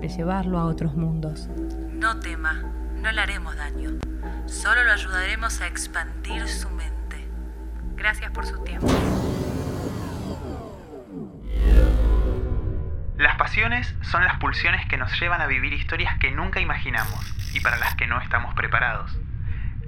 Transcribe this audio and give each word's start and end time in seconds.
de 0.00 0.08
llevarlo 0.08 0.58
a 0.58 0.64
otros 0.64 0.94
mundos. 0.94 1.48
no 1.92 2.20
tema, 2.20 2.62
no 2.96 3.10
le 3.10 3.20
haremos 3.20 3.56
daño. 3.56 3.90
Solo 4.46 4.84
lo 4.84 4.92
ayudaremos 4.92 5.60
a 5.60 5.66
expandir 5.66 6.48
su 6.48 6.70
mente. 6.70 7.28
Gracias 7.96 8.30
por 8.30 8.46
su 8.46 8.62
tiempo. 8.62 8.88
Las 13.16 13.36
pasiones 13.36 13.94
son 14.02 14.24
las 14.24 14.38
pulsiones 14.38 14.86
que 14.86 14.96
nos 14.96 15.18
llevan 15.20 15.40
a 15.40 15.46
vivir 15.46 15.72
historias 15.72 16.16
que 16.18 16.30
nunca 16.30 16.60
imaginamos 16.60 17.34
y 17.52 17.60
para 17.60 17.76
las 17.76 17.96
que 17.96 18.06
no 18.06 18.20
estamos 18.20 18.54
preparados. 18.54 19.18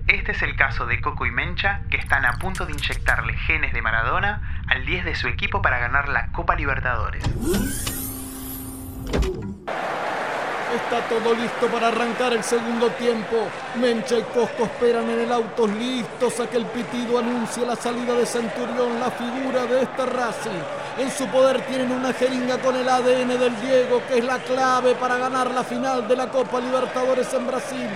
Este 0.08 0.32
es 0.32 0.42
el 0.42 0.56
caso 0.56 0.86
de 0.86 1.00
Coco 1.00 1.26
y 1.26 1.30
Mencha, 1.30 1.82
que 1.88 1.96
están 1.96 2.24
a 2.24 2.32
punto 2.32 2.66
de 2.66 2.72
inyectarle 2.72 3.34
genes 3.34 3.72
de 3.72 3.82
Maradona 3.82 4.64
al 4.66 4.84
10 4.84 5.04
de 5.04 5.14
su 5.14 5.28
equipo 5.28 5.62
para 5.62 5.78
ganar 5.78 6.08
la 6.08 6.32
Copa 6.32 6.56
Libertadores. 6.56 7.22
Está 10.72 11.00
todo 11.08 11.34
listo 11.34 11.66
para 11.66 11.88
arrancar 11.88 12.32
el 12.32 12.44
segundo 12.44 12.88
tiempo. 12.90 13.36
Mencha 13.74 14.18
y 14.18 14.22
Cosco 14.22 14.64
esperan 14.64 15.10
en 15.10 15.20
el 15.20 15.32
auto 15.32 15.66
listos 15.66 16.38
a 16.38 16.48
que 16.48 16.58
el 16.58 16.66
pitido 16.66 17.18
anuncie 17.18 17.66
la 17.66 17.74
salida 17.74 18.14
de 18.14 18.24
Centurión, 18.24 19.00
la 19.00 19.10
figura 19.10 19.66
de 19.66 19.82
esta 19.82 20.06
Racing. 20.06 20.62
En 20.98 21.10
su 21.10 21.26
poder 21.26 21.60
tienen 21.62 21.90
una 21.90 22.12
jeringa 22.12 22.58
con 22.58 22.76
el 22.76 22.88
ADN 22.88 23.28
del 23.28 23.60
Diego, 23.60 24.00
que 24.08 24.18
es 24.18 24.24
la 24.24 24.38
clave 24.38 24.94
para 24.94 25.16
ganar 25.16 25.50
la 25.50 25.64
final 25.64 26.06
de 26.06 26.16
la 26.16 26.28
Copa 26.28 26.60
Libertadores 26.60 27.32
en 27.34 27.46
Brasil. 27.46 27.88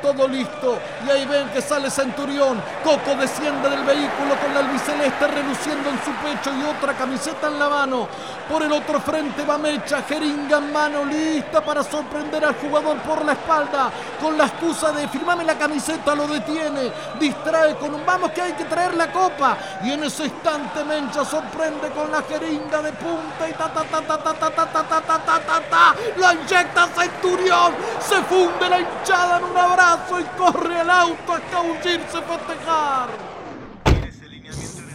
Todo 0.00 0.26
listo. 0.26 0.78
Y 1.06 1.10
ahí 1.10 1.26
ven 1.26 1.48
que 1.50 1.60
sale 1.60 1.90
Centurión. 1.90 2.60
Coco 2.82 3.14
desciende 3.16 3.68
del 3.68 3.84
vehículo 3.84 4.34
con 4.40 4.54
la 4.54 4.60
albiceleste 4.60 5.26
reluciendo 5.26 5.90
en 5.90 5.98
su 6.04 6.10
pecho 6.22 6.50
y 6.56 6.64
otra 6.64 6.94
camiseta 6.94 7.48
en 7.48 7.58
la 7.58 7.68
mano. 7.68 8.08
Por 8.50 8.64
el 8.64 8.72
otro 8.72 8.98
frente 9.00 9.44
va 9.44 9.58
Mecha, 9.58 10.02
jeringa 10.02 10.58
en 10.58 10.72
mano, 10.72 11.04
lista 11.04 11.60
para 11.60 11.84
sorprender 11.84 12.44
al 12.44 12.56
jugador 12.56 12.96
por 12.98 13.24
la 13.24 13.32
espalda. 13.32 13.92
Con 14.20 14.36
la 14.36 14.46
excusa 14.46 14.90
de 14.90 15.06
firmame 15.06 15.44
la 15.44 15.56
camiseta, 15.56 16.16
lo 16.16 16.26
detiene. 16.26 16.90
Distrae 17.20 17.76
con 17.76 17.94
un 17.94 18.04
vamos 18.04 18.32
que 18.32 18.42
hay 18.42 18.52
que 18.54 18.64
traer 18.64 18.94
la 18.94 19.12
copa. 19.12 19.56
Y 19.84 19.92
en 19.92 20.02
ese 20.02 20.24
instante 20.24 20.82
Mencha 20.82 21.24
sorprende 21.24 21.90
con 21.90 22.10
la 22.10 22.22
jeringa 22.22 22.82
de 22.82 22.92
punta 22.94 23.48
y 23.48 23.52
ta 23.52 23.72
ta 23.72 23.84
ta 23.84 24.00
ta 24.00 24.18
ta 24.18 24.34
ta 24.34 24.50
ta 24.50 24.66
ta 24.66 24.82
ta 24.82 25.00
ta 25.00 25.18
ta 25.20 25.38
ta 25.38 25.60
ta. 25.70 25.94
La 26.16 26.34
inyecta 26.34 26.88
Centurión. 26.88 27.72
Se 28.00 28.16
funde 28.22 28.68
la 28.68 28.80
hinchada 28.80 29.38
en 29.38 29.44
un 29.44 29.56
abrazo 29.56 30.18
y 30.18 30.24
corre 30.36 30.80
al 30.80 30.90
auto 30.90 31.34
a 31.34 31.38
escabullirse, 31.38 32.20
festejar. 32.20 33.29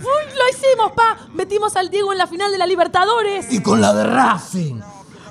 ¡Uy, 0.06 0.34
lo 0.38 0.50
hicimos, 0.50 0.92
pa! 0.94 1.28
Metimos 1.34 1.76
al 1.76 1.90
Diego 1.90 2.12
en 2.12 2.18
la 2.20 2.28
final 2.28 2.52
de 2.52 2.58
la 2.58 2.68
Libertadores. 2.68 3.52
Y 3.52 3.62
con 3.62 3.82
la 3.82 3.94
de 3.94 4.04
Racing. 4.06 4.80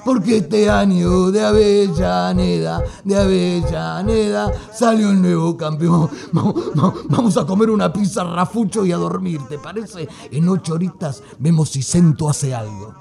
Porque 0.04 0.36
este 0.38 0.68
año 0.68 1.30
de 1.30 1.42
Avellaneda, 1.44 2.82
de 3.04 3.16
Avellaneda, 3.16 4.52
salió 4.72 5.08
el 5.10 5.22
nuevo 5.22 5.56
campeón. 5.56 6.10
Vamos, 6.32 6.74
vamos- 6.74 7.08
vamos 7.08 7.36
a 7.38 7.46
comer 7.46 7.70
una 7.70 7.90
pizza 7.90 8.22
rafucho 8.24 8.84
y 8.84 8.92
a 8.92 8.96
dormir, 8.98 9.40
¿te 9.48 9.58
parece? 9.58 10.06
En 10.30 10.46
ocho 10.48 10.74
horitas 10.74 11.22
vemos 11.38 11.70
si 11.70 11.82
Cento 11.82 12.28
hace 12.28 12.54
algo. 12.54 12.94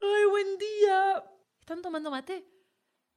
¡Ay, 0.00 0.24
buen 0.30 0.46
día! 0.58 1.24
¿Están 1.60 1.82
tomando 1.82 2.10
mate? 2.10 2.46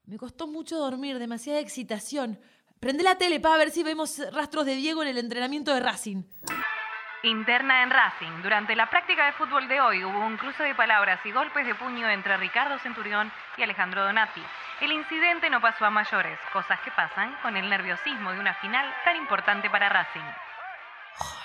Me 0.06 0.18
costó 0.18 0.48
mucho 0.48 0.78
dormir, 0.80 1.18
demasiada 1.18 1.60
excitación. 1.60 2.38
Prende 2.82 3.04
la 3.04 3.18
tele 3.18 3.40
para 3.40 3.56
ver 3.58 3.72
si 3.72 3.84
vemos 3.84 4.18
rastros 4.34 4.66
de 4.66 4.76
Diego 4.76 5.02
en 5.04 5.10
el 5.10 5.18
entrenamiento 5.20 5.74
de 5.74 5.80
Racing. 5.80 6.24
Interna 7.24 7.84
en 7.84 7.92
Racing. 7.92 8.42
Durante 8.42 8.76
la 8.76 8.90
práctica 8.90 9.28
de 9.28 9.34
fútbol 9.34 9.68
de 9.68 9.80
hoy 9.80 10.04
hubo 10.04 10.26
un 10.26 10.38
cruce 10.38 10.64
de 10.64 10.74
palabras 10.74 11.20
y 11.24 11.32
golpes 11.32 11.68
de 11.68 11.76
puño 11.76 12.10
entre 12.10 12.36
Ricardo 12.38 12.80
Centurión 12.80 13.32
y 13.58 13.62
Alejandro 13.62 14.04
Donati. 14.04 14.42
El 14.82 14.92
incidente 14.92 15.48
no 15.52 15.62
pasó 15.62 15.86
a 15.86 15.92
mayores, 15.92 16.40
cosas 16.52 16.80
que 16.84 16.90
pasan 16.90 17.36
con 17.44 17.56
el 17.56 17.70
nerviosismo 17.70 18.32
de 18.32 18.40
una 18.40 18.56
final 18.56 18.88
tan 19.06 19.16
importante 19.18 19.70
para 19.70 19.90
Racing. 19.90 20.26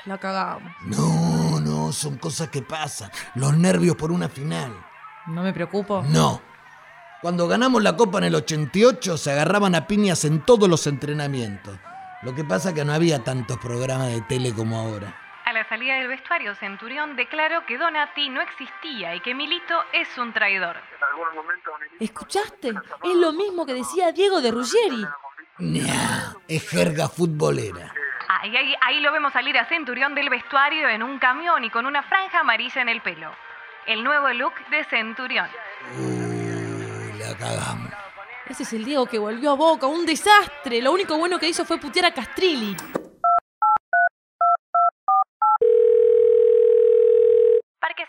La 0.06 0.16
cagamos. 0.16 0.72
No, 0.81 1.60
no, 1.60 1.92
son 1.92 2.16
cosas 2.16 2.48
que 2.48 2.62
pasan. 2.62 3.10
Los 3.34 3.54
nervios 3.59 3.97
por 3.97 4.10
una 4.10 4.31
final. 4.31 4.72
No 5.26 5.42
me 5.42 5.53
preocupo. 5.53 6.03
No. 6.09 6.41
Cuando 7.20 7.47
ganamos 7.48 7.82
la 7.82 7.97
Copa 7.97 8.19
en 8.19 8.25
el 8.25 8.34
88 8.34 9.19
se 9.19 9.32
agarraban 9.32 9.75
a 9.75 9.86
piñas 9.86 10.25
en 10.25 10.41
todos 10.41 10.70
los 10.70 10.86
entrenamientos. 10.86 11.78
Lo 12.22 12.34
que 12.34 12.44
pasa 12.44 12.72
que 12.72 12.84
no 12.84 12.94
había 12.94 13.22
tantos 13.22 13.59
programas 13.59 14.09
de 14.09 14.22
tele 14.22 14.54
como 14.54 14.78
ahora. 14.78 15.25
La 15.56 15.67
salida 15.71 15.94
del 15.94 16.09
vestuario, 16.09 16.55
Centurión 16.56 17.17
declaró 17.17 17.65
que 17.65 17.78
Donati 17.78 18.28
no 18.28 18.43
existía 18.43 19.15
y 19.15 19.21
que 19.21 19.34
Milito 19.34 19.75
es 19.91 20.06
un 20.19 20.31
traidor. 20.34 20.77
¿Escuchaste? 21.99 22.75
Es 23.03 23.15
lo 23.15 23.33
mismo 23.33 23.65
que 23.65 23.72
decía 23.72 24.12
Diego 24.12 24.43
de 24.43 24.50
Ruggeri. 24.50 25.06
Nah, 25.56 26.34
es 26.47 26.69
jerga 26.69 27.09
futbolera. 27.09 27.91
Ahí, 28.28 28.55
ahí, 28.55 28.75
ahí 28.83 29.00
lo 29.00 29.11
vemos 29.12 29.33
salir 29.33 29.56
a 29.56 29.65
Centurión 29.65 30.15
del 30.15 30.28
vestuario 30.28 30.91
en 30.91 31.03
un 31.03 31.19
camión 31.19 31.65
y 31.65 31.71
con 31.71 31.87
una 31.87 32.03
franja 32.03 32.41
amarilla 32.41 32.83
en 32.83 32.91
el 32.91 33.00
pelo. 33.00 33.33
El 33.87 34.05
nuevo 34.05 34.28
look 34.34 34.53
de 34.71 34.84
Centurión. 34.84 35.49
Uh, 35.99 37.19
la 37.19 37.34
cagamos. 37.34 37.93
Ese 38.47 38.65
es 38.65 38.72
el 38.75 38.84
Diego 38.84 39.06
que 39.06 39.19
volvió 39.19 39.53
a 39.53 39.55
Boca, 39.55 39.87
un 39.87 40.05
desastre. 40.05 40.83
Lo 40.83 40.93
único 40.93 41.16
bueno 41.16 41.39
que 41.39 41.49
hizo 41.49 41.65
fue 41.65 41.78
putear 41.78 42.05
a 42.05 42.12
Castrilli. 42.12 42.77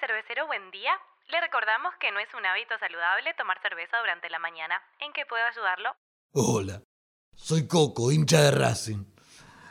Cervecero, 0.07 0.47
buen 0.47 0.71
día. 0.71 0.91
Le 1.27 1.41
recordamos 1.41 1.93
que 1.99 2.11
no 2.11 2.19
es 2.19 2.33
un 2.33 2.45
hábito 2.45 2.77
saludable 2.79 3.33
tomar 3.33 3.61
cerveza 3.61 3.99
durante 3.99 4.29
la 4.29 4.39
mañana. 4.39 4.81
¿En 4.99 5.11
qué 5.11 5.25
puedo 5.25 5.43
ayudarlo? 5.45 5.93
Hola, 6.33 6.81
soy 7.35 7.67
Coco, 7.67 8.11
hincha 8.13 8.39
de 8.41 8.51
Racing. 8.51 9.03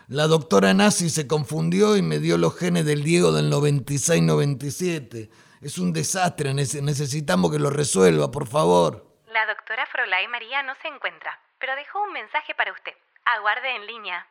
La 0.08 0.26
doctora 0.26 0.74
Nazi 0.74 1.08
se 1.08 1.26
confundió 1.26 1.96
y 1.96 2.02
me 2.02 2.18
dio 2.18 2.36
los 2.36 2.56
genes 2.58 2.84
del 2.84 3.02
Diego 3.02 3.32
del 3.32 3.50
96-97. 3.50 5.30
Es 5.62 5.78
un 5.78 5.94
desastre, 5.94 6.50
nece- 6.52 6.82
necesitamos 6.82 7.50
que 7.50 7.58
lo 7.58 7.70
resuelva, 7.70 8.30
por 8.30 8.46
favor. 8.46 9.06
La 9.32 9.46
doctora 9.46 9.86
Frolay 9.86 10.28
María 10.28 10.62
no 10.62 10.74
se 10.82 10.88
encuentra, 10.88 11.40
pero 11.58 11.74
dejó 11.76 12.02
un 12.02 12.12
mensaje 12.12 12.54
para 12.54 12.72
usted. 12.72 12.92
Aguarde 13.24 13.74
en 13.74 13.86
línea. 13.86 14.26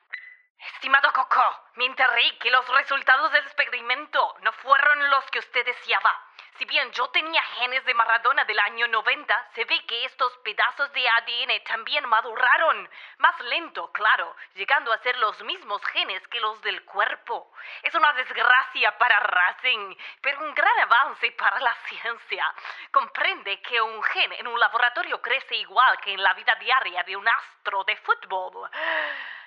Estimado 0.73 1.11
Coco, 1.13 1.69
me 1.75 1.85
enteré 1.85 2.37
que 2.39 2.49
los 2.49 2.67
resultados 2.67 3.31
del 3.31 3.45
experimento 3.45 4.35
no 4.41 4.51
fueron 4.53 5.09
los 5.09 5.25
que 5.31 5.39
usted 5.39 5.65
deseaba. 5.65 6.21
Si 6.57 6.63
bien 6.63 6.89
yo 6.93 7.09
tenía 7.09 7.41
genes 7.59 7.83
de 7.83 7.93
Maradona 7.93 8.45
del 8.45 8.57
año 8.59 8.87
90, 8.87 9.49
se 9.55 9.65
ve 9.65 9.85
que 9.85 10.05
estos 10.05 10.37
pedazos 10.37 10.89
de 10.93 11.05
ADN 11.05 11.63
también 11.65 12.07
maduraron. 12.07 12.89
Más 13.17 13.37
lento, 13.41 13.91
claro, 13.91 14.33
llegando 14.53 14.93
a 14.93 14.97
ser 14.99 15.17
los 15.17 15.43
mismos 15.43 15.83
genes 15.87 16.25
que 16.29 16.39
los 16.39 16.61
del 16.61 16.85
cuerpo. 16.85 17.51
Es 17.83 17.93
una 17.93 18.13
desgracia 18.13 18.97
para 18.97 19.19
Racing, 19.19 19.97
pero 20.21 20.45
un 20.45 20.55
gran 20.55 20.79
avance 20.79 21.29
para 21.33 21.59
la 21.59 21.75
ciencia. 21.89 22.53
Comprende 22.89 23.61
que 23.61 23.81
un 23.81 24.01
gen 24.03 24.31
en 24.33 24.47
un 24.47 24.57
laboratorio 24.57 25.21
crece 25.21 25.57
igual 25.57 25.99
que 25.99 26.13
en 26.13 26.23
la 26.23 26.33
vida 26.35 26.55
diaria 26.55 27.03
de 27.03 27.17
un 27.17 27.27
astro 27.27 27.83
de 27.83 27.97
fútbol. 27.97 28.69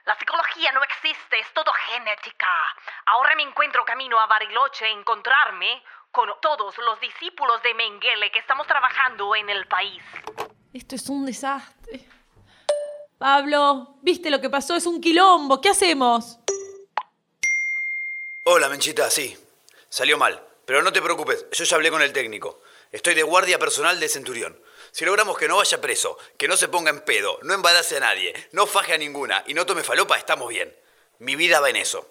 La 0.04 0.16
psicología 0.16 0.72
no 0.72 0.82
existe, 0.82 1.38
es 1.38 1.52
todo 1.52 1.70
genética. 1.70 2.48
Ahora 3.06 3.34
me 3.34 3.42
encuentro 3.42 3.84
camino 3.84 4.18
a 4.18 4.26
Bariloche 4.26 4.86
a 4.86 4.88
encontrarme 4.88 5.82
con 6.12 6.28
todos 6.40 6.76
los 6.78 7.00
discípulos 7.00 7.62
de 7.62 7.74
Mengele 7.74 8.30
que 8.32 8.38
estamos 8.38 8.66
trabajando 8.66 9.34
en 9.36 9.50
el 9.50 9.66
país. 9.66 10.02
Esto 10.72 10.94
es 10.94 11.08
un 11.08 11.26
desastre. 11.26 12.06
Pablo, 13.18 13.96
¿viste 14.02 14.30
lo 14.30 14.40
que 14.40 14.48
pasó? 14.48 14.76
Es 14.76 14.86
un 14.86 15.00
quilombo. 15.00 15.60
¿Qué 15.60 15.70
hacemos? 15.70 16.38
Hola, 18.44 18.68
Menchita, 18.68 19.10
sí. 19.10 19.36
Salió 19.88 20.16
mal. 20.16 20.44
Pero 20.64 20.82
no 20.82 20.92
te 20.92 21.00
preocupes, 21.00 21.46
yo 21.50 21.64
ya 21.64 21.76
hablé 21.76 21.90
con 21.90 22.02
el 22.02 22.12
técnico. 22.12 22.60
Estoy 22.92 23.14
de 23.14 23.22
guardia 23.22 23.58
personal 23.58 23.98
de 23.98 24.08
Centurión. 24.08 24.60
Si 24.90 25.04
logramos 25.04 25.38
que 25.38 25.48
no 25.48 25.56
vaya 25.56 25.80
preso, 25.80 26.18
que 26.36 26.46
no 26.46 26.56
se 26.56 26.68
ponga 26.68 26.90
en 26.90 27.04
pedo, 27.04 27.38
no 27.42 27.54
embarace 27.54 27.96
a 27.96 28.00
nadie, 28.00 28.34
no 28.52 28.66
faje 28.66 28.92
a 28.92 28.98
ninguna 28.98 29.42
y 29.46 29.54
no 29.54 29.64
tome 29.64 29.82
falopa, 29.82 30.18
estamos 30.18 30.48
bien. 30.48 30.74
Mi 31.18 31.36
vida 31.36 31.60
va 31.60 31.70
en 31.70 31.76
eso. 31.76 32.06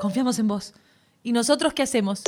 Confiamos 0.00 0.38
en 0.38 0.48
vos. 0.48 0.74
¿Y 1.22 1.32
nosotros 1.32 1.74
qué 1.74 1.82
hacemos? 1.82 2.22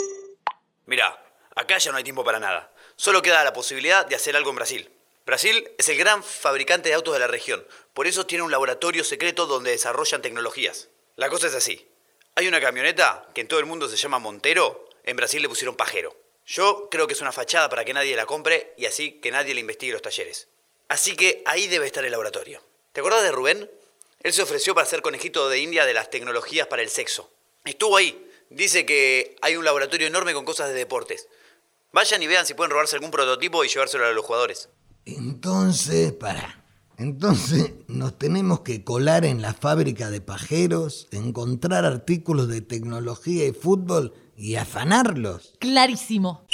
Mira, 0.89 1.23
acá 1.55 1.77
ya 1.77 1.91
no 1.93 1.99
hay 1.99 2.03
tiempo 2.03 2.25
para 2.25 2.41
nada. 2.41 2.73
Solo 2.97 3.21
queda 3.21 3.45
la 3.45 3.53
posibilidad 3.53 4.07
de 4.07 4.17
hacer 4.17 4.35
algo 4.35 4.49
en 4.49 4.57
Brasil. 4.57 4.91
Brasil 5.27 5.71
es 5.77 5.87
el 5.91 5.99
gran 5.99 6.25
fabricante 6.25 6.89
de 6.89 6.95
autos 6.95 7.13
de 7.13 7.21
la 7.21 7.27
región. 7.27 7.63
Por 7.93 8.07
eso 8.07 8.25
tiene 8.25 8.43
un 8.43 8.51
laboratorio 8.51 9.05
secreto 9.05 9.47
donde 9.47 9.73
desarrollan 9.73 10.23
tecnologías. 10.23 10.89
La 11.17 11.29
cosa 11.29 11.49
es 11.49 11.55
así. 11.55 11.87
Hay 12.37 12.49
una 12.49 12.59
camioneta 12.59 13.29
que 13.35 13.43
en 13.43 13.49
todo 13.49 13.61
el 13.61 13.67
mundo 13.67 13.87
se 13.87 13.99
llama 13.99 14.19
Montero. 14.19 14.89
En 15.05 15.19
Brasil 15.19 15.43
le 15.43 15.51
pusieron 15.51 15.77
Pajero. 15.77 16.17
Yo 16.47 16.89
creo 16.91 17.07
que 17.07 17.13
es 17.13 17.21
una 17.21 17.33
fachada 17.33 17.69
para 17.69 17.85
que 17.85 17.93
nadie 17.93 18.17
la 18.17 18.25
compre 18.25 18.73
y 18.79 18.87
así 18.87 19.21
que 19.21 19.31
nadie 19.31 19.53
le 19.53 19.61
investigue 19.61 19.93
los 19.93 20.01
talleres. 20.01 20.49
Así 20.89 21.17
que 21.17 21.43
ahí 21.45 21.69
debe 21.69 21.85
estar 21.85 22.03
el 22.03 22.13
laboratorio. 22.13 22.63
¿Te 22.93 23.01
acordás 23.01 23.23
de 23.23 23.33
Rubén? 23.33 23.71
Él 24.23 24.33
se 24.33 24.41
ofreció 24.41 24.75
para 24.75 24.87
ser 24.87 25.03
conejito 25.03 25.51
de 25.51 25.59
India 25.59 25.85
de 25.85 25.93
las 25.93 26.09
tecnologías 26.09 26.67
para 26.67 26.81
el 26.81 26.89
sexo. 26.89 27.31
Estuvo 27.67 27.99
ahí. 27.99 28.25
Dice 28.51 28.87
que 28.87 29.37
hay 29.43 29.57
un 29.57 29.65
laboratorio 29.65 30.07
enorme 30.07 30.35
con 30.35 30.45
cosas 30.45 30.69
de 30.69 30.75
deportes. 30.75 31.29
Vayan 31.93 32.23
y 32.23 32.27
vean 32.27 32.47
si 32.47 32.55
pueden 32.55 32.71
robarse 32.71 32.97
algún 32.97 33.11
prototipo 33.11 33.65
y 33.65 33.69
llevárselo 33.69 34.07
a 34.07 34.13
los 34.13 34.25
jugadores. 34.25 34.69
Entonces, 35.05 36.13
para. 36.13 36.65
Entonces 36.99 37.75
nos 37.87 38.19
tenemos 38.19 38.61
que 38.61 38.83
colar 38.83 39.25
en 39.25 39.41
la 39.41 39.55
fábrica 39.55 40.11
de 40.11 40.21
pajeros, 40.21 41.07
encontrar 41.13 41.85
artículos 41.85 42.49
de 42.49 42.61
tecnología 42.61 43.47
y 43.47 43.53
fútbol 43.53 44.15
y 44.37 44.57
afanarlos. 44.57 45.55
Clarísimo. 45.61 46.45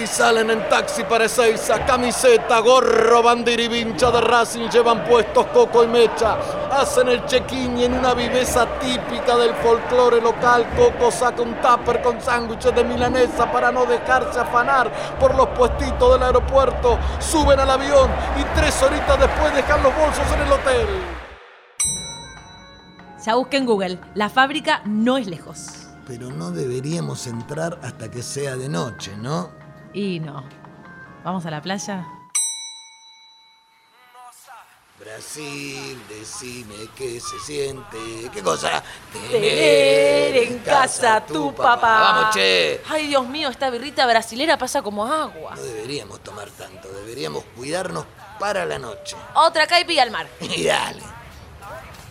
Y 0.00 0.06
salen 0.06 0.48
en 0.50 0.68
taxi 0.68 1.02
para 1.02 1.24
Ezeiza, 1.24 1.84
camiseta, 1.84 2.60
gorro, 2.60 3.20
bandera 3.20 3.62
y 3.62 3.66
vincha 3.66 4.12
de 4.12 4.20
Racing, 4.20 4.68
llevan 4.68 5.02
puestos 5.04 5.46
Coco 5.46 5.82
y 5.82 5.88
Mecha. 5.88 6.36
Hacen 6.70 7.08
el 7.08 7.24
check-in 7.26 7.76
y 7.78 7.84
en 7.84 7.94
una 7.94 8.14
viveza 8.14 8.64
típica 8.78 9.36
del 9.36 9.52
folclore 9.56 10.20
local, 10.20 10.68
Coco 10.76 11.10
saca 11.10 11.42
un 11.42 11.60
tupper 11.60 12.00
con 12.00 12.20
sándwiches 12.20 12.72
de 12.76 12.84
milanesa 12.84 13.50
para 13.50 13.72
no 13.72 13.86
dejarse 13.86 14.38
afanar 14.38 14.88
por 15.18 15.34
los 15.34 15.48
puestitos 15.48 16.12
del 16.12 16.22
aeropuerto. 16.22 16.96
Suben 17.18 17.58
al 17.58 17.70
avión 17.70 18.08
y 18.38 18.44
tres 18.56 18.80
horitas 18.80 19.18
después 19.18 19.52
dejan 19.52 19.82
los 19.82 19.96
bolsos 19.96 20.32
en 20.32 20.40
el 20.42 20.52
hotel. 20.52 20.86
Ya 23.24 23.34
busqué 23.34 23.56
en 23.56 23.66
Google. 23.66 23.98
La 24.14 24.28
fábrica 24.28 24.80
no 24.84 25.18
es 25.18 25.26
lejos. 25.26 25.87
Pero 26.08 26.30
no 26.30 26.50
deberíamos 26.50 27.26
entrar 27.26 27.78
hasta 27.82 28.10
que 28.10 28.22
sea 28.22 28.56
de 28.56 28.70
noche, 28.70 29.14
¿no? 29.18 29.50
Y 29.92 30.20
no. 30.20 30.42
¿Vamos 31.22 31.44
a 31.44 31.50
la 31.50 31.60
playa? 31.60 32.06
Brasil, 34.98 36.02
decime 36.08 36.88
qué 36.96 37.20
se 37.20 37.38
siente. 37.40 38.30
¿Qué 38.32 38.42
cosa? 38.42 38.82
Tener 39.12 40.36
en 40.36 40.58
casa 40.60 41.24
tu 41.24 41.54
papá. 41.54 42.00
Vamos, 42.00 42.34
che. 42.34 42.80
Ay, 42.88 43.08
Dios 43.08 43.28
mío, 43.28 43.50
esta 43.50 43.68
birrita 43.68 44.06
brasilera 44.06 44.56
pasa 44.56 44.80
como 44.80 45.06
agua. 45.06 45.54
No 45.56 45.62
deberíamos 45.62 46.20
tomar 46.20 46.48
tanto, 46.50 46.88
deberíamos 46.88 47.44
cuidarnos 47.54 48.06
para 48.40 48.64
la 48.64 48.78
noche. 48.78 49.14
Otra 49.34 49.66
caipi 49.66 49.98
al 49.98 50.10
mar. 50.10 50.26
Y 50.40 50.64
dale. 50.64 51.02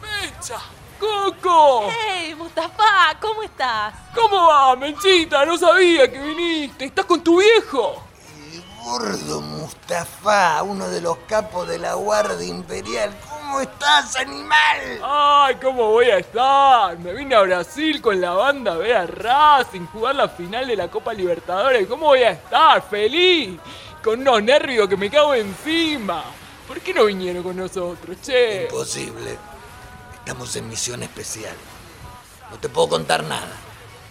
¡Mecha! 0.01 0.76
¡Coco! 0.99 1.89
¡Hey, 1.89 2.35
Mustafa! 2.35 3.17
¿Cómo 3.21 3.43
estás? 3.43 3.93
¿Cómo 4.15 4.47
va, 4.47 4.75
Menchita? 4.75 5.45
No 5.45 5.57
sabía 5.57 6.11
que 6.11 6.19
viniste. 6.19 6.85
¿Estás 6.85 7.05
con 7.05 7.23
tu 7.23 7.39
viejo? 7.39 8.03
El 8.51 8.63
gordo 8.83 9.41
Mustafa, 9.41 10.63
uno 10.63 10.87
de 10.89 11.01
los 11.01 11.17
capos 11.27 11.67
de 11.67 11.77
la 11.77 11.93
Guardia 11.95 12.47
Imperial. 12.47 13.13
¿Cómo 13.29 13.61
estás, 13.61 14.15
animal? 14.15 15.01
Ay, 15.03 15.55
¿cómo 15.61 15.91
voy 15.91 16.09
a 16.09 16.17
estar? 16.17 16.97
Me 16.99 17.13
vine 17.13 17.35
a 17.35 17.41
Brasil 17.41 18.01
con 18.01 18.19
la 18.19 18.31
banda 18.31 18.73
a 18.73 18.77
ver 18.77 18.95
a 18.95 19.05
Racing 19.05 19.85
jugar 19.87 20.15
la 20.15 20.27
final 20.29 20.67
de 20.67 20.75
la 20.75 20.89
Copa 20.89 21.13
Libertadores. 21.13 21.87
¿Cómo 21.87 22.07
voy 22.07 22.23
a 22.23 22.31
estar? 22.31 22.81
¡Feliz! 22.81 23.59
Con 24.03 24.21
unos 24.21 24.41
nervios 24.43 24.87
que 24.87 24.97
me 24.97 25.09
cago 25.09 25.33
encima. 25.33 26.23
¿Por 26.67 26.81
qué 26.81 26.93
no 26.93 27.05
vinieron 27.05 27.43
con 27.43 27.55
nosotros, 27.55 28.17
che? 28.21 28.63
Imposible. 28.63 29.37
Estamos 30.27 30.53
en 30.57 30.67
misión 30.67 31.03
especial. 31.03 31.55
No 32.51 32.59
te 32.59 32.67
puedo 32.67 32.89
contar 32.89 33.23
nada, 33.23 33.55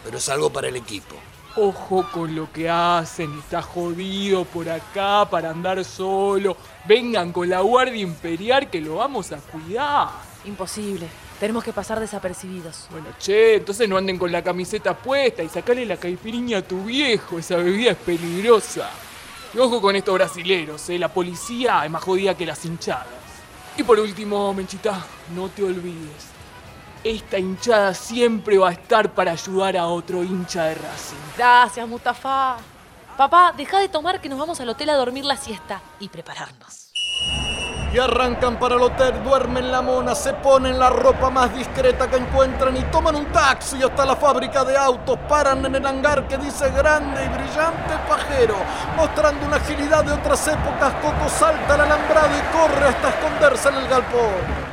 pero 0.03 0.17
es 0.17 0.27
algo 0.31 0.49
para 0.49 0.69
el 0.69 0.77
equipo. 0.77 1.15
Ojo 1.57 2.09
con 2.11 2.35
lo 2.35 2.51
que 2.51 2.71
hacen, 2.71 3.39
está 3.39 3.61
jodido 3.61 4.47
por 4.47 4.67
acá 4.67 5.29
para 5.31 5.51
andar 5.51 5.85
solo. 5.85 6.57
Vengan 6.87 7.35
con 7.35 7.51
la 7.51 7.61
Guardia 7.61 8.01
Imperial 8.01 8.71
que 8.71 8.81
lo 8.81 8.95
vamos 8.95 9.31
a 9.33 9.37
cuidar. 9.37 10.09
Imposible. 10.47 11.07
Tenemos 11.39 11.63
que 11.63 11.75
pasar 11.75 12.01
desapercibidos. 12.01 12.87
Bueno, 12.91 13.09
che, 13.19 13.57
entonces 13.57 13.87
no 13.87 13.99
anden 13.99 14.17
con 14.17 14.33
la 14.33 14.43
camiseta 14.43 14.97
puesta 14.97 15.43
y 15.43 15.51
sacale 15.51 15.85
la 15.85 15.99
caipiriña 15.99 16.59
a 16.59 16.63
tu 16.63 16.83
viejo. 16.83 17.39
Esa 17.39 17.57
bebida 17.57 17.91
es 17.91 17.99
peligrosa. 17.99 18.89
Y 19.53 19.59
ojo 19.59 19.83
con 19.83 19.95
estos 19.95 20.15
brasileros, 20.15 20.89
¿eh? 20.89 20.99
La 20.99 21.13
policía 21.13 21.85
es 21.85 21.91
más 21.91 22.03
jodida 22.03 22.35
que 22.35 22.47
las 22.47 22.65
hinchadas. 22.65 23.27
Y 23.79 23.83
por 23.83 24.01
último, 24.01 24.55
Menchita, 24.55 25.05
no 25.35 25.49
te 25.49 25.63
olvides. 25.63 26.31
Esta 27.05 27.39
hinchada 27.39 27.93
siempre 27.93 28.57
va 28.59 28.71
a 28.71 28.73
estar 28.73 29.13
para 29.15 29.33
ayudar 29.33 29.77
a 29.77 29.87
otro 29.87 30.25
hincha 30.25 30.65
de 30.65 30.75
Racing. 30.75 31.17
Gracias, 31.37 31.87
Mustafa. 31.87 32.57
Papá, 33.17 33.53
deja 33.57 33.79
de 33.79 33.89
tomar 33.89 34.21
que 34.21 34.29
nos 34.29 34.39
vamos 34.39 34.61
al 34.61 34.69
hotel 34.71 34.91
a 34.91 34.95
dormir 34.95 35.25
la 35.25 35.37
siesta 35.37 35.81
y 36.01 36.09
prepararnos. 36.09 36.91
Y 37.97 37.99
arrancan 37.99 38.59
para 38.59 38.75
el 38.75 38.83
hotel, 38.83 39.25
duermen 39.25 39.73
la 39.73 39.81
mona, 39.81 40.15
se 40.15 40.35
ponen 40.35 40.79
la 40.79 40.91
ropa 40.91 41.31
más 41.31 41.57
discreta 41.57 42.11
que 42.11 42.17
encuentran 42.17 42.77
y 42.77 42.83
toman 42.93 43.17
un 43.17 43.25
taxi 43.33 43.83
hasta 43.83 44.05
la 44.05 44.15
fábrica 44.15 44.67
de 44.67 44.77
autos. 44.77 45.19
Paran 45.27 45.65
en 45.65 45.77
el 45.77 45.87
hangar 45.87 46.29
que 46.29 46.37
dice 46.37 46.71
grande 46.73 47.25
y 47.25 47.29
brillante 47.29 47.95
pajero. 48.07 48.55
Mostrando 48.99 49.47
una 49.47 49.57
agilidad 49.57 50.05
de 50.05 50.13
otras 50.13 50.47
épocas, 50.47 50.93
Coco 51.01 51.27
salta 51.39 51.73
al 51.73 51.81
alambrado 51.81 52.29
y 52.37 52.55
corre 52.55 52.87
hasta 52.87 53.09
esconderse 53.09 53.69
en 53.71 53.75
el 53.77 53.89
galpón. 53.89 54.67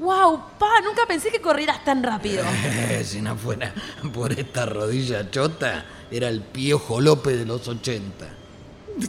¡Wow! 0.00 0.42
Pa, 0.58 0.82
nunca 0.84 1.06
pensé 1.08 1.30
que 1.30 1.40
corrieras 1.40 1.82
tan 1.84 2.02
rápido. 2.02 2.44
si 3.02 3.22
no 3.22 3.34
fuera 3.34 3.72
por 4.12 4.30
esta 4.32 4.66
rodilla 4.66 5.30
chota, 5.30 5.86
era 6.10 6.28
el 6.28 6.42
piojo 6.42 7.00
López 7.00 7.38
de 7.38 7.46
los 7.46 7.66
80. 7.66 8.26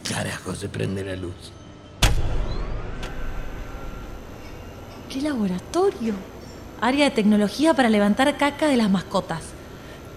Carajo, 0.07 0.55
se 0.55 0.69
prende 0.69 1.03
la 1.03 1.17
luz. 1.17 1.51
¡Qué 5.11 5.21
laboratorio! 5.21 6.13
Área 6.79 7.03
de 7.03 7.11
tecnología 7.11 7.73
para 7.73 7.89
levantar 7.89 8.37
caca 8.37 8.67
de 8.67 8.77
las 8.77 8.89
mascotas. 8.89 9.41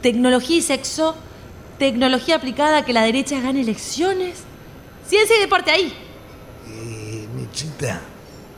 Tecnología 0.02 0.58
y 0.58 0.62
sexo. 0.62 1.16
Tecnología 1.80 2.36
aplicada 2.36 2.78
a 2.78 2.84
que 2.84 2.92
la 2.92 3.02
derecha 3.02 3.40
gane 3.40 3.62
elecciones. 3.62 4.44
Ciencia 5.04 5.36
y 5.36 5.40
deporte 5.40 5.72
ahí. 5.72 5.92
Eh, 6.68 7.26
Michita, 7.34 8.00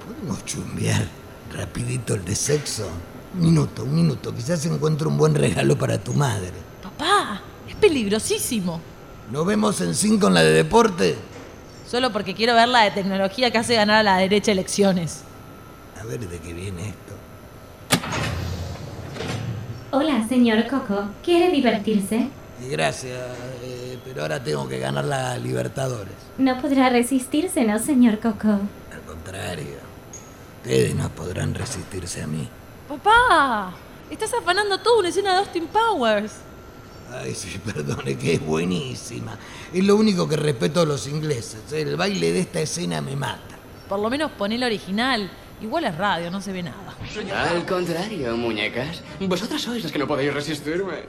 ¿podemos 0.07 0.45
chumbear 0.45 1.09
rapidito 1.55 2.15
el 2.15 2.25
de 2.27 2.35
sexo? 2.35 2.87
Un 3.35 3.41
minuto, 3.41 3.85
un 3.85 3.95
minuto. 3.95 4.35
Quizás 4.35 4.67
encuentre 4.67 5.09
un 5.09 5.17
buen 5.17 5.35
regalo 5.35 5.79
para 5.79 5.97
tu 5.97 6.13
madre. 6.13 6.53
Papá, 6.83 7.41
es 7.67 7.77
peligrosísimo. 7.77 8.79
¿Nos 9.33 9.47
vemos 9.47 9.81
en 9.81 9.95
cinco 9.95 10.29
en 10.29 10.35
la 10.35 10.43
de 10.43 10.53
deporte? 10.53 11.17
Solo 11.91 12.13
porque 12.13 12.35
quiero 12.35 12.55
ver 12.55 12.69
la 12.69 12.83
de 12.83 12.91
tecnología 12.91 13.51
que 13.51 13.57
hace 13.57 13.75
ganar 13.75 13.97
a 13.97 14.03
la 14.03 14.19
derecha 14.19 14.53
elecciones. 14.53 15.23
Ver 16.09 16.21
de 16.21 16.39
qué 16.39 16.53
viene 16.53 16.91
esto. 16.91 17.15
Hola, 19.91 20.27
señor 20.29 20.69
Coco. 20.69 21.07
¿Quiere 21.25 21.51
divertirse? 21.51 22.29
Gracias, 22.71 23.19
eh, 23.63 23.99
pero 24.05 24.23
ahora 24.23 24.43
tengo 24.43 24.69
que 24.69 24.79
ganar 24.79 25.05
la 25.05 25.37
Libertadores. 25.37 26.15
No 26.39 26.61
podrá 26.61 26.91
resistirse, 26.91 27.65
¿no, 27.65 27.79
señor 27.81 28.21
Coco? 28.21 28.49
Al 28.49 29.03
contrario, 29.05 29.79
ustedes 30.59 30.95
no 30.95 31.09
podrán 31.11 31.55
resistirse 31.55 32.23
a 32.23 32.29
mí. 32.29 32.49
Papá, 32.89 33.75
estás 34.09 34.33
afanando 34.33 34.79
toda 34.79 35.01
una 35.01 35.09
escena 35.09 35.33
de 35.33 35.39
Austin 35.39 35.67
Powers. 35.67 36.35
Ay, 37.13 37.35
sí, 37.35 37.59
perdone, 37.65 38.17
que 38.17 38.35
es 38.35 38.47
buenísima. 38.47 39.37
Es 39.73 39.85
lo 39.85 39.97
único 39.97 40.29
que 40.29 40.37
respeto 40.37 40.83
a 40.83 40.87
los 40.87 41.09
ingleses. 41.09 41.73
El 41.73 41.97
baile 41.97 42.33
de 42.33 42.41
esta 42.41 42.61
escena 42.61 43.01
me 43.01 43.17
mata. 43.17 43.57
Por 43.89 43.99
lo 43.99 44.09
menos 44.09 44.31
poné 44.33 44.57
la 44.57 44.67
original. 44.67 45.31
Igual 45.61 45.85
es 45.85 45.97
radio, 45.97 46.31
no 46.31 46.41
se 46.41 46.53
ve 46.53 46.63
nada. 46.63 46.95
Al 47.51 47.65
contrario, 47.65 48.37
muñecas. 48.37 49.03
Vosotras 49.21 49.63
sois 49.63 49.83
las 49.83 49.91
que 49.91 49.99
no 49.99 50.07
podéis 50.07 50.35
resistirme. 50.35 51.07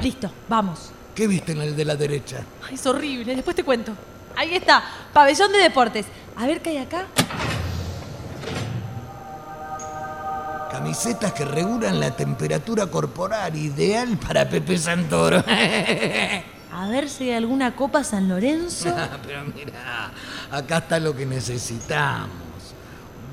Listo, 0.00 0.30
vamos. 0.48 0.92
¿Qué 1.14 1.26
viste 1.26 1.50
en 1.52 1.62
el 1.62 1.76
de 1.76 1.84
la 1.84 1.96
derecha? 1.96 2.44
Ay, 2.66 2.76
es 2.76 2.86
horrible, 2.86 3.34
después 3.34 3.56
te 3.56 3.64
cuento. 3.64 3.92
Ahí 4.36 4.54
está, 4.54 4.84
pabellón 5.12 5.50
de 5.50 5.58
deportes. 5.58 6.06
A 6.36 6.46
ver 6.46 6.62
qué 6.62 6.70
hay 6.70 6.78
acá. 6.78 7.06
Camisetas 10.70 11.32
que 11.32 11.44
regulan 11.44 11.98
la 11.98 12.14
temperatura 12.14 12.86
corporal, 12.86 13.56
ideal 13.56 14.16
para 14.16 14.48
Pepe 14.48 14.78
Santoro. 14.78 15.42
A 16.72 16.88
ver 16.88 17.08
si 17.08 17.24
hay 17.24 17.36
alguna 17.36 17.74
copa 17.74 18.04
San 18.04 18.28
Lorenzo. 18.28 18.94
Pero 19.26 19.44
mira, 19.54 20.12
acá 20.50 20.78
está 20.78 20.98
lo 20.98 21.14
que 21.16 21.24
necesitamos. 21.24 22.28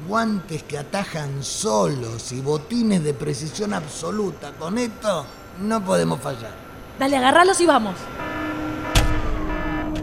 Guantes 0.08 0.63
que 0.63 0.77
atajan 0.77 1.44
solos 1.44 2.32
y 2.32 2.39
botines 2.39 3.04
de 3.04 3.13
precisión 3.13 3.74
absoluta. 3.74 4.51
Con 4.54 4.77
esto 4.77 5.25
no 5.62 5.84
podemos 5.84 6.22
fallar. 6.22 6.54
Dale, 7.00 7.18
agarralos 7.18 7.60
y 7.60 7.65
vamos. 7.65 7.96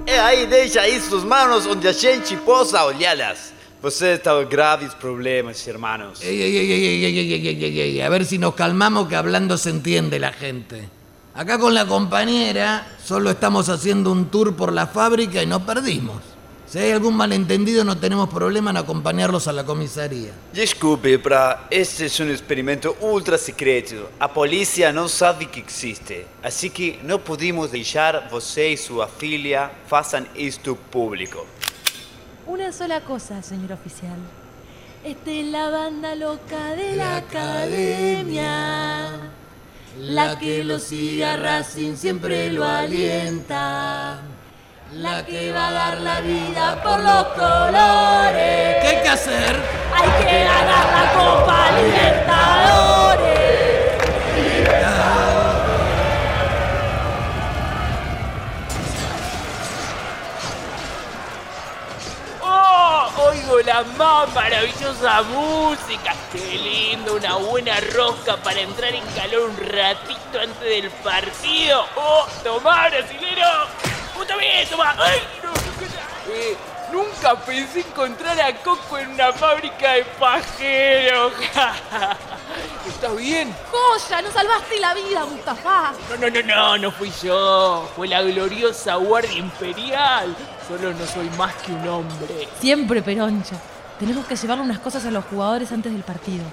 É 0.06 0.18
aí, 0.18 0.46
deixa 0.46 0.82
aí 0.82 1.00
suas 1.00 1.24
manos 1.24 1.64
onde 1.66 1.88
a 1.88 1.92
gente 1.92 2.36
possa 2.38 2.84
olhá-las. 2.84 3.52
Você 3.80 4.14
está 4.14 4.40
em 4.40 4.46
graves 4.46 4.94
problemas, 4.94 5.66
hermanos. 5.66 6.20
Ey, 6.22 6.40
ey, 6.40 6.56
ey, 6.56 6.72
ey, 6.72 6.84
ey, 6.84 7.04
ey, 7.04 7.18
ey, 7.18 7.46
ey, 7.48 7.64
ey, 7.64 7.80
ey, 7.80 8.00
A 8.02 8.08
ver 8.08 8.24
si 8.24 8.38
nos 8.38 8.54
calmamos 8.54 9.08
que 9.08 9.16
hablando 9.16 9.56
se 9.56 9.70
entiende 9.70 10.18
la 10.18 10.32
gente. 10.32 10.88
Acá 11.34 11.58
con 11.58 11.72
la 11.72 11.86
compañera 11.86 12.86
solo 13.02 13.30
estamos 13.30 13.70
haciendo 13.70 14.12
un 14.12 14.26
tour 14.26 14.54
por 14.54 14.70
la 14.70 14.86
fábrica 14.86 15.42
y 15.42 15.46
no 15.46 15.64
perdimos. 15.64 16.20
Si 16.66 16.78
hay 16.78 16.90
algún 16.90 17.16
malentendido 17.16 17.84
no 17.84 17.96
tenemos 17.96 18.28
problema 18.28 18.70
en 18.70 18.76
acompañarlos 18.76 19.48
a 19.48 19.52
la 19.52 19.64
comisaría. 19.64 20.32
Desculpe, 20.52 21.18
pra, 21.18 21.66
este 21.70 22.04
é 22.04 22.24
um 22.24 22.30
experimento 22.30 22.94
ultra 23.00 23.38
secreto. 23.38 24.10
A 24.20 24.28
polícia 24.28 24.92
não 24.92 25.08
sabe 25.08 25.46
que 25.46 25.60
existe. 25.60 26.26
Assim 26.42 26.68
que 26.68 26.98
não 27.02 27.18
podemos 27.18 27.70
deixar 27.70 28.28
você 28.30 28.68
e 28.74 28.76
sua 28.76 29.08
filha 29.08 29.70
façam 29.86 30.26
isto 30.34 30.76
público. 30.90 31.46
Una 32.46 32.72
sola 32.72 33.00
cosa, 33.00 33.40
señor 33.42 33.72
oficial. 33.72 34.18
Esta 35.02 35.30
es 35.30 35.46
la 35.46 35.70
banda 35.70 36.14
loca 36.14 36.74
de 36.76 36.96
la 36.96 37.16
academia. 37.16 38.50
La 39.98 40.38
que 40.38 40.64
lo 40.64 40.78
sigue 40.78 41.24
a 41.24 41.36
Racing 41.36 41.96
siempre 41.96 42.50
lo 42.50 42.64
alienta. 42.64 44.20
La 44.94 45.24
que 45.24 45.52
va 45.52 45.68
a 45.68 45.72
dar 45.72 46.00
la 46.00 46.20
vida 46.20 46.82
por 46.82 46.98
los 47.00 47.24
colores. 47.34 48.76
¿Qué 48.80 48.88
hay 48.88 49.02
que 49.02 49.08
hacer? 49.08 49.56
Hay 49.94 50.24
que 50.24 50.44
ganar 50.44 50.86
la 50.92 51.12
Copa 51.12 51.70
Libertadores. 51.78 53.11
La 63.64 63.82
más 63.82 64.32
maravillosa 64.34 65.22
música. 65.22 66.14
¡Qué 66.32 66.58
lindo! 66.58 67.14
Una 67.14 67.36
buena 67.36 67.78
rosca 67.92 68.36
para 68.36 68.60
entrar 68.60 68.94
en 68.94 69.04
calor 69.14 69.50
un 69.50 69.56
ratito 69.56 70.40
antes 70.40 70.60
del 70.60 70.90
partido. 70.90 71.84
¡Oh! 71.96 72.26
¡Tomá, 72.42 72.88
brasilero! 72.88 73.46
¡Vos 74.14 74.26
también, 74.26 74.68
tomá! 74.68 74.94
¡Ay! 74.98 75.20
No, 75.42 75.50
no, 75.50 75.56
no. 75.56 76.34
Eh, 76.34 76.56
nunca 76.92 77.34
pensé 77.44 77.80
encontrar 77.80 78.40
a 78.40 78.54
Coco 78.62 78.98
en 78.98 79.10
una 79.10 79.32
fábrica 79.32 79.92
de 79.92 80.04
pajeros. 80.04 81.32
¿Estás 82.88 83.16
bien? 83.16 83.54
¡Joya! 83.70 84.22
¡Nos 84.22 84.32
salvaste 84.32 84.80
la 84.80 84.94
vida, 84.94 85.24
Mustafa! 85.24 85.92
No, 86.10 86.16
no, 86.16 86.30
no, 86.30 86.42
no, 86.42 86.78
no 86.78 86.90
fui 86.90 87.12
yo. 87.22 87.88
Fue 87.94 88.08
la 88.08 88.22
gloriosa 88.22 88.96
Guardia 88.96 89.38
Imperial. 89.38 90.34
Solo 90.68 90.92
no 90.92 91.06
soy 91.06 91.28
más 91.36 91.54
que 91.54 91.72
un 91.72 91.86
hombre. 91.88 92.48
Siempre 92.60 93.02
peroncho. 93.02 93.56
Tenemos 93.98 94.24
que 94.26 94.36
llevarle 94.36 94.64
unas 94.64 94.78
cosas 94.78 95.04
a 95.06 95.10
los 95.10 95.24
jugadores 95.24 95.70
antes 95.72 95.92
del 95.92 96.02
partido. 96.02 96.44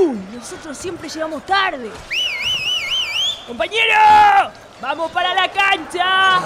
¡Uh! 0.00 0.14
Nosotros 0.34 0.76
siempre 0.76 1.08
llegamos 1.08 1.44
tarde. 1.44 1.90
¡Compañero! 3.46 4.50
¡Vamos 4.80 5.10
para 5.10 5.34
la 5.34 5.48
cancha! 5.48 6.40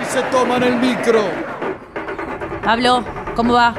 Y 0.00 0.04
se 0.06 0.22
toman 0.24 0.62
el 0.62 0.76
micro. 0.76 1.24
Pablo, 2.64 3.04
¿cómo 3.34 3.54
va? 3.54 3.74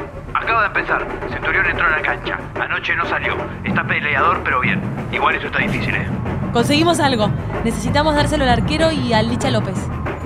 Acaba 0.51 0.67
de 0.67 0.79
empezar. 0.79 1.07
Centurión 1.29 1.65
entró 1.65 1.87
en 1.87 1.93
la 1.93 2.01
cancha. 2.01 2.37
Anoche 2.59 2.93
no 2.93 3.05
salió. 3.05 3.37
Está 3.63 3.87
peleador, 3.87 4.41
pero 4.43 4.59
bien. 4.59 4.81
Igual 5.09 5.35
eso 5.35 5.47
está 5.47 5.59
difícil, 5.59 5.95
¿eh? 5.95 6.05
Conseguimos 6.51 6.99
algo. 6.99 7.29
Necesitamos 7.63 8.15
dárselo 8.15 8.43
al 8.43 8.49
arquero 8.49 8.91
y 8.91 9.13
al 9.13 9.29
Licha 9.29 9.49
López. 9.49 9.77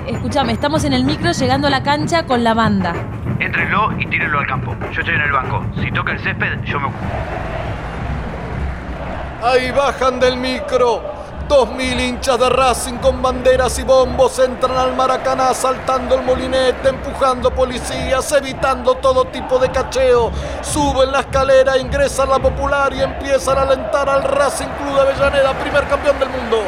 Escúchame, 0.07 0.51
estamos 0.51 0.83
en 0.83 0.93
el 0.93 1.03
micro 1.03 1.31
llegando 1.31 1.67
a 1.67 1.69
la 1.69 1.83
cancha 1.83 2.25
con 2.25 2.43
la 2.43 2.55
banda. 2.55 2.95
Éntrenlo 3.39 3.91
y 3.99 4.07
tírenlo 4.07 4.39
al 4.39 4.47
campo. 4.47 4.75
Yo 4.91 5.01
estoy 5.01 5.13
en 5.13 5.21
el 5.21 5.31
banco. 5.31 5.63
Si 5.79 5.91
toca 5.91 6.13
el 6.13 6.19
césped, 6.19 6.59
yo 6.63 6.79
me 6.79 6.87
ocupo. 6.87 7.05
Ahí 9.43 9.69
bajan 9.69 10.19
del 10.19 10.37
micro. 10.37 11.14
Dos 11.47 11.69
mil 11.69 11.99
hinchas 11.99 12.39
de 12.39 12.49
Racing 12.49 12.95
con 12.95 13.21
banderas 13.21 13.77
y 13.77 13.83
bombos 13.83 14.39
entran 14.39 14.75
al 14.75 14.95
Maracaná 14.95 15.53
saltando 15.53 16.15
el 16.15 16.23
molinete, 16.23 16.89
empujando 16.89 17.51
policías, 17.51 18.31
evitando 18.31 18.95
todo 18.95 19.25
tipo 19.25 19.59
de 19.59 19.69
cacheo. 19.69 20.31
Suben 20.61 21.11
la 21.11 21.19
escalera, 21.19 21.77
ingresan 21.77 22.29
la 22.29 22.39
popular 22.39 22.91
y 22.93 23.01
empiezan 23.01 23.59
a 23.59 23.61
alentar 23.61 24.09
al 24.09 24.23
Racing 24.23 24.65
Club 24.79 24.95
de 24.95 25.01
Avellaneda, 25.01 25.53
primer 25.53 25.87
campeón 25.87 26.17
del 26.17 26.29
mundo. 26.29 26.63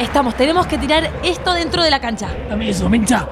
Estamos, 0.00 0.34
tenemos 0.34 0.66
que 0.66 0.76
tirar 0.76 1.08
esto 1.22 1.52
dentro 1.52 1.84
de 1.84 1.90
la 1.90 2.00
cancha. 2.00 2.30
Dame 2.48 2.68
eso, 2.68 2.88
mencha. 2.88 3.28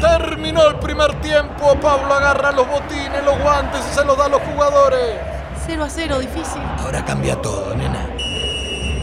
Terminó 0.00 0.66
el 0.66 0.76
primer 0.80 1.20
tiempo. 1.20 1.76
Pablo 1.80 2.12
agarra 2.12 2.50
los 2.50 2.68
botines, 2.68 3.24
los 3.24 3.38
guantes 3.40 3.80
y 3.88 3.94
se 3.94 4.04
los 4.04 4.18
da 4.18 4.24
a 4.24 4.28
los 4.28 4.42
jugadores. 4.42 5.20
0 5.64 5.84
a 5.84 5.90
0, 5.90 6.18
difícil. 6.18 6.62
Ahora 6.80 7.04
cambia 7.04 7.40
todo, 7.40 7.74
nena. 7.74 8.06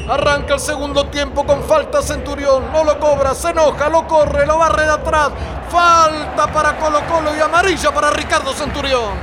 Arranca 0.10 0.56
el 0.56 0.60
segundo 0.60 1.06
tiempo 1.08 1.46
con 1.46 1.64
falta 1.64 2.02
Centurión. 2.02 2.72
No 2.74 2.84
lo 2.84 3.00
cobra, 3.00 3.34
se 3.34 3.52
enoja, 3.52 3.88
lo 3.88 4.06
corre, 4.06 4.46
lo 4.46 4.58
barre 4.58 4.84
de 4.84 4.92
atrás. 4.92 5.30
Falta 5.70 6.48
para 6.52 6.78
Colo 6.78 7.00
Colo 7.08 7.36
y 7.36 7.40
amarilla 7.40 7.92
para 7.94 8.10
Ricardo 8.12 8.54
Centurión. 8.54 9.14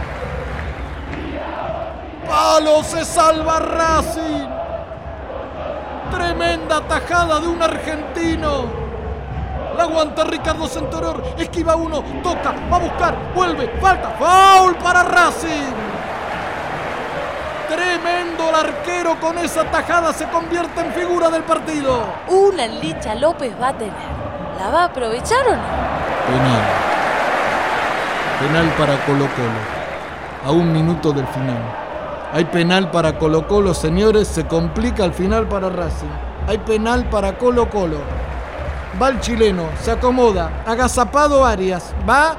Palo 2.26 2.82
se 2.82 3.04
salva 3.04 3.58
Racing. 3.58 4.49
Tremenda 6.10 6.80
tajada 6.80 7.40
de 7.40 7.49
un 7.49 7.62
argentino. 7.62 8.64
La 9.76 9.82
aguanta 9.82 10.25
Ricardo 10.25 10.66
Centurión. 10.66 11.22
Esquiva 11.37 11.76
uno, 11.76 12.02
toca, 12.22 12.54
va 12.72 12.76
a 12.76 12.80
buscar, 12.80 13.16
vuelve, 13.34 13.68
falta. 13.80 14.16
Foul 14.18 14.76
para 14.76 15.02
Racing. 15.02 15.89
Tremendo 17.70 18.48
el 18.48 18.54
arquero 18.56 19.20
con 19.20 19.38
esa 19.38 19.62
tajada 19.70 20.12
se 20.12 20.26
convierte 20.28 20.80
en 20.80 20.92
figura 20.92 21.30
del 21.30 21.44
partido. 21.44 22.02
Una 22.26 22.66
Licha 22.66 23.14
López 23.14 23.52
va 23.62 23.68
a 23.68 23.72
tener. 23.74 23.94
¿La 24.58 24.70
va 24.70 24.82
a 24.82 24.84
aprovechar 24.86 25.46
o 25.46 25.52
no? 25.52 25.62
Penal. 26.26 26.62
Penal 28.40 28.74
para 28.76 28.96
Colo 29.06 29.28
Colo. 29.36 29.60
A 30.44 30.50
un 30.50 30.72
minuto 30.72 31.12
del 31.12 31.28
final. 31.28 31.62
Hay 32.32 32.44
penal 32.46 32.90
para 32.90 33.16
Colo 33.16 33.46
Colo, 33.46 33.72
señores. 33.72 34.26
Se 34.26 34.48
complica 34.48 35.04
el 35.04 35.12
final 35.12 35.46
para 35.46 35.68
Racing. 35.68 36.10
Hay 36.48 36.58
penal 36.58 37.04
para 37.08 37.38
Colo 37.38 37.70
Colo. 37.70 37.98
Va 39.00 39.10
el 39.10 39.20
chileno, 39.20 39.66
se 39.80 39.92
acomoda. 39.92 40.64
Agazapado 40.66 41.46
Arias. 41.46 41.94
Va. 42.08 42.34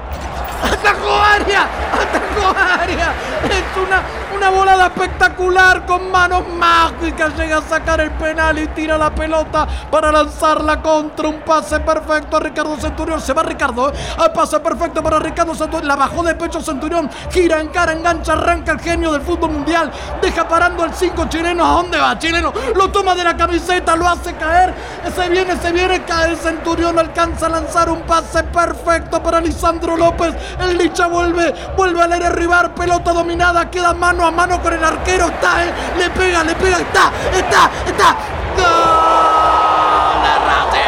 ¡Atajó 0.62 1.22
Arias! 1.24 1.66
¡Atajó 1.94 2.82
Arias! 2.82 3.10
Es 3.46 3.78
una, 3.82 4.02
una 4.42 4.50
volada 4.50 4.88
espectacular 4.88 5.86
con 5.86 6.10
manos 6.10 6.48
mágicas. 6.48 7.38
Llega 7.38 7.60
a 7.60 7.62
sacar 7.62 8.02
el 8.02 8.10
penal 8.12 8.58
y 8.58 8.66
tira 8.70 8.98
la 8.98 9.14
pelota 9.14 9.68
para 9.92 10.12
lanzarla 10.12 10.82
contra 10.82 11.28
un 11.28 11.42
pase 11.42 11.80
perfecto 11.82 12.38
a 12.38 12.40
Ricardo 12.40 12.76
Centurión. 12.78 13.22
Se 13.22 13.34
va 13.34 13.44
Ricardo. 13.44 13.90
¿eh? 13.90 13.94
Al 14.18 14.34
pase 14.34 14.60
perfecto 14.60 15.04
para 15.04 15.20
Ricardo 15.20 15.54
Centurión. 15.54 15.88
La 15.88 15.96
bajó 15.96 16.24
de 16.24 16.34
pecho 16.34 16.60
Centurión. 16.60 17.08
Gira 17.30 17.62
en 17.62 17.68
cara, 17.68 17.92
engancha, 17.92 18.34
arranca 18.34 18.72
el 18.72 18.80
genio 18.80 19.12
del 19.12 19.22
fútbol 19.22 19.52
mundial. 19.52 19.92
Deja 20.24 20.48
parando 20.48 20.84
al 20.84 20.96
5 20.96 21.28
chileno. 21.30 21.64
¿A 21.64 21.74
dónde 21.74 22.00
va? 22.00 22.18
Chileno 22.18 22.52
lo 22.76 22.90
toma 22.90 23.14
de 23.14 23.24
la 23.24 23.38
camiseta, 23.38 23.96
lo 23.96 24.10
hace 24.10 24.34
caer. 24.34 24.74
Se 25.16 25.30
viene, 25.30 25.56
se 25.58 25.72
viene, 25.72 26.04
cae 26.04 26.32
el 26.32 26.38
Centurión. 26.38 26.98
Alcanza 26.98 27.46
a 27.46 27.50
lanzar 27.50 27.92
un 27.92 28.02
pase 28.02 28.44
perfecto 28.46 29.22
para 29.22 29.40
Lisandro 29.40 29.96
López. 29.96 30.34
El 30.60 30.80
Licha 30.80 31.06
vuelve, 31.06 31.54
vuelve 31.78 32.02
al 32.02 32.14
aire 32.14 32.30
rival. 32.32 32.74
Pelota 32.74 33.14
dominada, 33.14 33.70
queda 33.70 33.94
mano 33.94 34.26
a 34.26 34.31
mano 34.32 34.62
con 34.62 34.74
el 34.74 34.84
arquero, 34.84 35.28
está, 35.28 35.64
eh, 35.64 35.74
le 35.98 36.10
pega, 36.10 36.44
le 36.44 36.56
pega, 36.56 36.78
está, 36.80 37.12
está, 37.34 37.70
está. 37.86 38.16
¡Gol! 38.58 40.22
¡Derrate! 40.24 40.88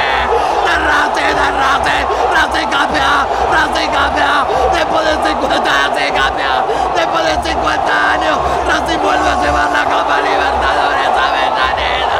¡Derrate, 0.65 1.21
derrate! 1.21 1.95
¡Racing 2.33 2.67
campeón! 2.67 3.27
¡Racing! 3.51 3.89
Después 4.73 5.05
de 5.05 5.29
50, 5.29 5.59
Racing 5.59 6.13
campeón! 6.13 6.63
Después 6.95 7.23
de 7.25 7.49
50 7.51 8.11
años, 8.11 8.37
Racing 8.67 8.99
vuelve 8.99 9.29
a 9.29 9.35
llevar 9.41 9.69
la 9.71 9.83
Copa 9.85 10.21
Libertadores 10.21 11.07
a 11.07 11.27
Bernanera. 11.31 12.19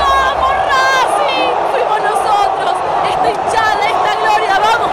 ¡Vamos, 0.00 0.54
Fuimos 1.72 2.00
nosotros, 2.00 2.74
esta 3.10 3.28
hinchada, 3.30 3.84
esta 3.84 4.12
gloria, 4.20 4.60
vamos, 4.60 4.90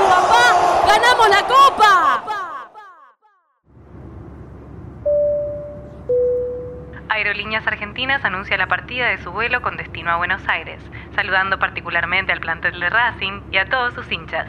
ganamos 0.87 1.29
la 1.29 1.41
Copa. 1.47 2.20
Aerolíneas 7.11 7.67
Argentinas 7.67 8.23
anuncia 8.23 8.55
la 8.55 8.69
partida 8.69 9.09
de 9.09 9.21
su 9.21 9.31
vuelo 9.31 9.61
con 9.61 9.75
destino 9.75 10.11
a 10.11 10.15
Buenos 10.15 10.41
Aires, 10.47 10.79
saludando 11.13 11.59
particularmente 11.59 12.31
al 12.31 12.39
plantel 12.39 12.79
de 12.79 12.89
Racing 12.89 13.41
y 13.51 13.57
a 13.57 13.67
todos 13.67 13.93
sus 13.93 14.09
hinchas. 14.09 14.47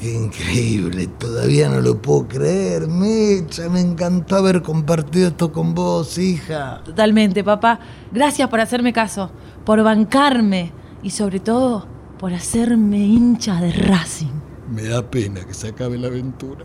Qué 0.00 0.14
increíble, 0.14 1.08
todavía 1.08 1.68
no 1.68 1.82
lo 1.82 2.00
puedo 2.00 2.26
creer, 2.26 2.88
Mecha. 2.88 3.68
Me 3.68 3.80
encantó 3.80 4.36
haber 4.36 4.62
compartido 4.62 5.28
esto 5.28 5.52
con 5.52 5.74
vos, 5.74 6.16
hija. 6.16 6.80
Totalmente, 6.84 7.44
papá. 7.44 7.78
Gracias 8.10 8.48
por 8.48 8.58
hacerme 8.58 8.94
caso, 8.94 9.30
por 9.66 9.82
bancarme 9.82 10.72
y 11.02 11.10
sobre 11.10 11.38
todo 11.38 11.86
por 12.18 12.32
hacerme 12.32 12.96
hincha 12.96 13.60
de 13.60 13.72
Racing. 13.72 14.32
Me 14.70 14.84
da 14.84 15.02
pena 15.02 15.44
que 15.44 15.52
se 15.52 15.68
acabe 15.68 15.98
la 15.98 16.06
aventura 16.06 16.64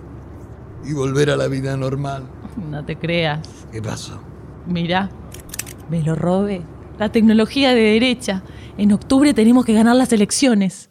y 0.86 0.94
volver 0.94 1.30
a 1.30 1.36
la 1.36 1.50
vida 1.50 1.76
normal. 1.76 2.24
No 2.56 2.86
te 2.86 2.96
creas. 2.96 3.42
¿Qué 3.70 3.82
pasó? 3.82 4.22
Mira, 4.68 5.10
me 5.90 6.02
lo 6.02 6.16
robé. 6.16 6.62
La 7.00 7.10
tecnología 7.10 7.74
de 7.74 7.82
derecha. 7.82 8.44
En 8.78 8.92
octubre 8.92 9.34
tenemos 9.34 9.66
que 9.66 9.74
ganar 9.74 9.96
las 9.96 10.12
elecciones. 10.12 10.90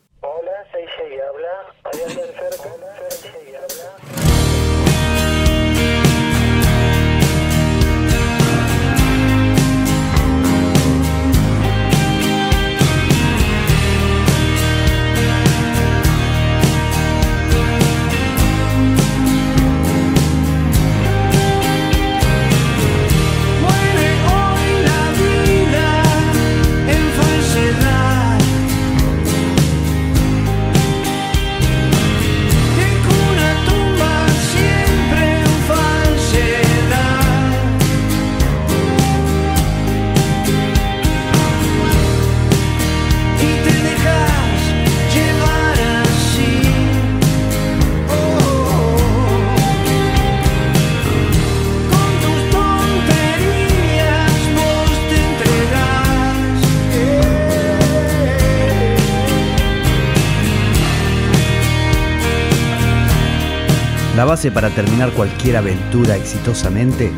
Base 64.26 64.50
para 64.50 64.70
terminar 64.70 65.12
cualquier 65.12 65.56
aventura 65.56 66.16
exitosamente 66.16 67.12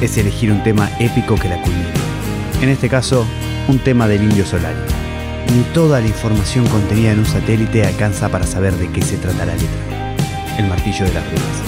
es 0.00 0.16
elegir 0.18 0.50
un 0.50 0.62
tema 0.62 0.90
épico 0.98 1.36
que 1.36 1.48
la 1.48 1.60
culmine. 1.60 1.92
En 2.60 2.68
este 2.68 2.88
caso, 2.88 3.26
un 3.68 3.78
tema 3.78 4.08
del 4.08 4.22
Indio 4.22 4.46
Solari. 4.46 4.78
Ni 5.54 5.62
toda 5.74 6.00
la 6.00 6.06
información 6.06 6.66
contenida 6.66 7.12
en 7.12 7.20
un 7.20 7.26
satélite 7.26 7.86
alcanza 7.86 8.28
para 8.30 8.46
saber 8.46 8.72
de 8.74 8.90
qué 8.90 9.02
se 9.02 9.18
trata 9.18 9.44
la 9.44 9.54
letra. 9.54 10.16
El 10.58 10.66
martillo 10.66 11.04
de 11.04 11.12
las 11.12 11.24
ruedas. 11.24 11.62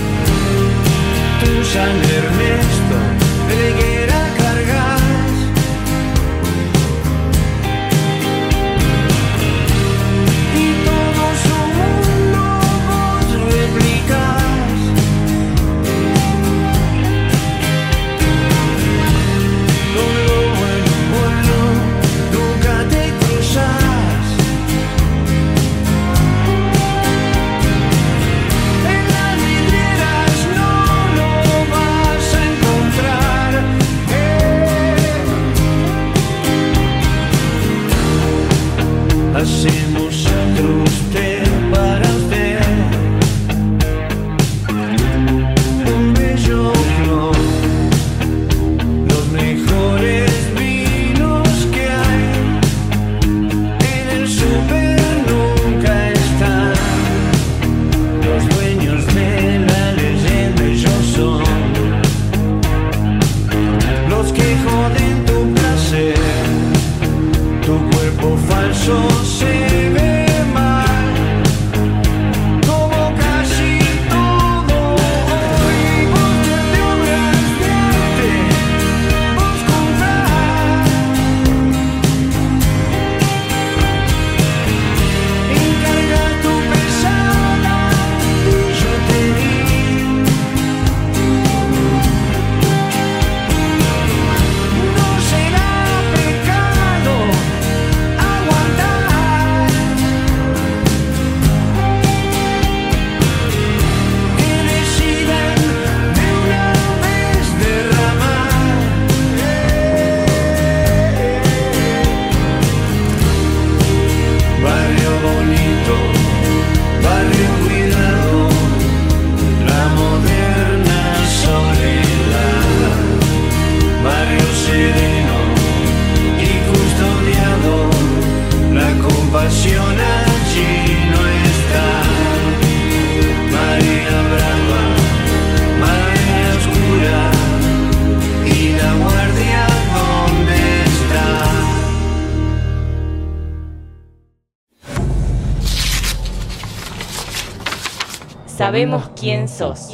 Sabemos 148.56 149.10
quién 149.10 149.48
sos. 149.48 149.92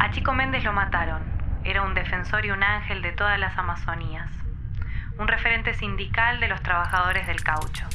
A 0.00 0.10
Chico 0.10 0.32
Méndez 0.32 0.64
lo 0.64 0.72
mataron. 0.72 1.22
Era 1.62 1.82
un 1.82 1.94
defensor 1.94 2.44
y 2.44 2.50
un 2.50 2.64
ángel 2.64 3.00
de 3.02 3.12
todas 3.12 3.38
las 3.38 3.56
Amazonías. 3.56 4.28
Un 5.20 5.28
referente 5.28 5.72
sindical 5.74 6.40
de 6.40 6.48
los 6.48 6.60
trabajadores 6.62 7.28
del 7.28 7.44
caucho. 7.44 7.86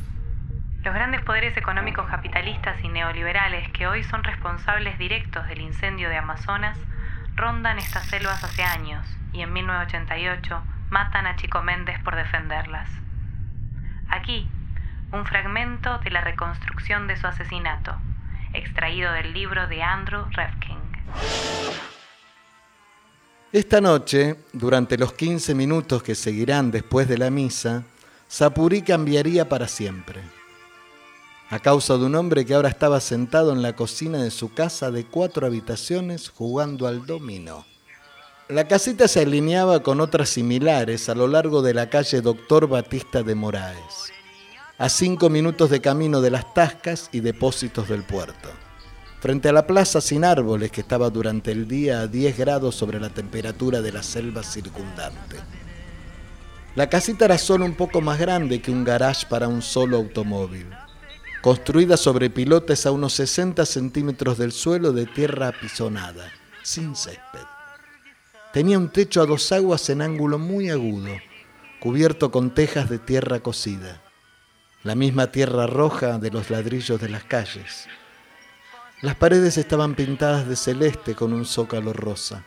Los 0.84 0.94
grandes 0.94 1.22
poderes 1.24 1.58
económicos 1.58 2.08
capitalistas 2.08 2.82
y 2.86 2.88
neoliberales 2.88 3.70
que 3.72 3.86
hoy 3.86 4.06
son 4.06 4.24
responsables 4.24 4.98
directos 4.98 5.46
del 5.50 5.60
incendio 5.60 6.08
de 6.08 6.16
Amazonas 6.16 6.78
rondan 7.36 7.80
estas 7.80 8.06
selvas 8.06 8.42
hace 8.46 8.64
años 8.64 9.06
y 9.34 9.42
en 9.42 9.52
1988 9.52 10.64
matan 10.90 11.28
a 11.28 11.36
Chico 11.36 11.62
Méndez 11.62 11.98
por 12.04 12.16
defenderlas. 12.16 12.90
Aquí, 14.10 14.50
un 15.12 15.26
fragmento 15.26 16.00
de 16.00 16.12
la 16.12 16.22
reconstrucción 16.22 17.08
de 17.08 17.18
su 17.18 17.28
asesinato, 17.28 17.96
extraído 18.54 19.12
del 19.12 19.34
libro 19.34 19.68
de 19.68 19.84
Andrew 19.84 20.26
Revkin. 20.32 20.78
Esta 23.52 23.80
noche, 23.80 24.36
durante 24.54 24.98
los 24.98 25.14
15 25.14 25.56
minutos 25.56 26.04
que 26.04 26.16
seguirán 26.16 26.70
después 26.70 27.08
de 27.08 27.18
la 27.18 27.30
misa, 27.30 27.84
Sapuri 28.28 28.82
cambiaría 28.82 29.48
para 29.48 29.68
siempre. 29.68 30.22
A 31.50 31.60
causa 31.60 31.98
de 31.98 32.06
un 32.06 32.16
hombre 32.16 32.46
que 32.46 32.54
ahora 32.54 32.68
estaba 32.68 33.00
sentado 33.00 33.54
en 33.54 33.62
la 33.62 33.74
cocina 33.74 34.18
de 34.18 34.32
su 34.32 34.54
casa 34.54 34.92
de 34.92 35.06
cuatro 35.06 35.48
habitaciones 35.48 36.28
jugando 36.30 36.88
al 36.88 37.06
dominó. 37.06 37.66
La 38.50 38.68
casita 38.68 39.08
se 39.08 39.22
alineaba 39.22 39.84
con 39.84 40.00
otras 40.00 40.30
similares 40.30 41.10
a 41.10 41.16
lo 41.16 41.28
largo 41.28 41.62
de 41.62 41.74
la 41.74 41.90
calle 41.90 42.22
Doctor 42.22 42.68
Batista 42.68 43.24
de 43.24 43.36
Moraes, 43.36 44.12
a 44.78 44.88
cinco 44.90 45.30
minutos 45.30 45.70
de 45.70 45.82
camino 45.82 46.22
de 46.22 46.32
las 46.32 46.54
tascas 46.54 47.10
y 47.12 47.20
depósitos 47.20 47.90
del 47.90 48.04
puerto 48.04 48.50
frente 49.20 49.50
a 49.50 49.52
la 49.54 49.66
plaza 49.66 50.00
sin 50.00 50.24
árboles 50.24 50.72
que 50.72 50.82
estaba 50.82 51.10
durante 51.10 51.52
el 51.52 51.68
día 51.68 52.02
a 52.02 52.08
10 52.08 52.38
grados 52.38 52.76
sobre 52.76 53.00
la 53.00 53.10
temperatura 53.10 53.82
de 53.82 53.92
la 53.92 54.04
selva 54.04 54.44
circundante. 54.44 55.38
La 56.76 56.88
casita 56.90 57.26
era 57.26 57.38
solo 57.38 57.66
un 57.66 57.74
poco 57.74 58.02
más 58.02 58.20
grande 58.20 58.62
que 58.62 58.72
un 58.72 58.84
garage 58.84 59.26
para 59.28 59.48
un 59.48 59.62
solo 59.62 59.98
automóvil, 59.98 60.68
construida 61.42 61.98
sobre 61.98 62.30
pilotes 62.30 62.86
a 62.86 62.92
unos 62.92 63.14
60 63.14 63.66
centímetros 63.66 64.38
del 64.38 64.52
suelo 64.52 64.94
de 64.94 65.08
tierra 65.08 65.48
apisonada, 65.48 66.32
sin 66.62 66.96
césped. 66.96 67.57
Tenía 68.58 68.80
un 68.80 68.90
techo 68.90 69.22
a 69.22 69.28
dos 69.28 69.52
aguas 69.52 69.88
en 69.92 70.02
ángulo 70.02 70.40
muy 70.40 70.72
agudo, 70.72 71.12
cubierto 71.80 72.32
con 72.32 72.56
tejas 72.56 72.90
de 72.90 72.98
tierra 72.98 73.40
cocida, 73.42 74.02
la 74.82 74.96
misma 74.96 75.32
tierra 75.32 75.68
roja 75.68 76.18
de 76.18 76.32
los 76.32 76.50
ladrillos 76.50 77.00
de 77.00 77.08
las 77.08 77.24
calles 77.24 77.88
las 79.02 79.16
paredes 79.16 79.60
estaban 79.60 79.94
pintadas 79.94 80.48
de 80.48 80.56
celeste 80.56 81.14
con 81.14 81.32
un 81.32 81.46
zócalo 81.46 81.94
rosa. 81.94 82.46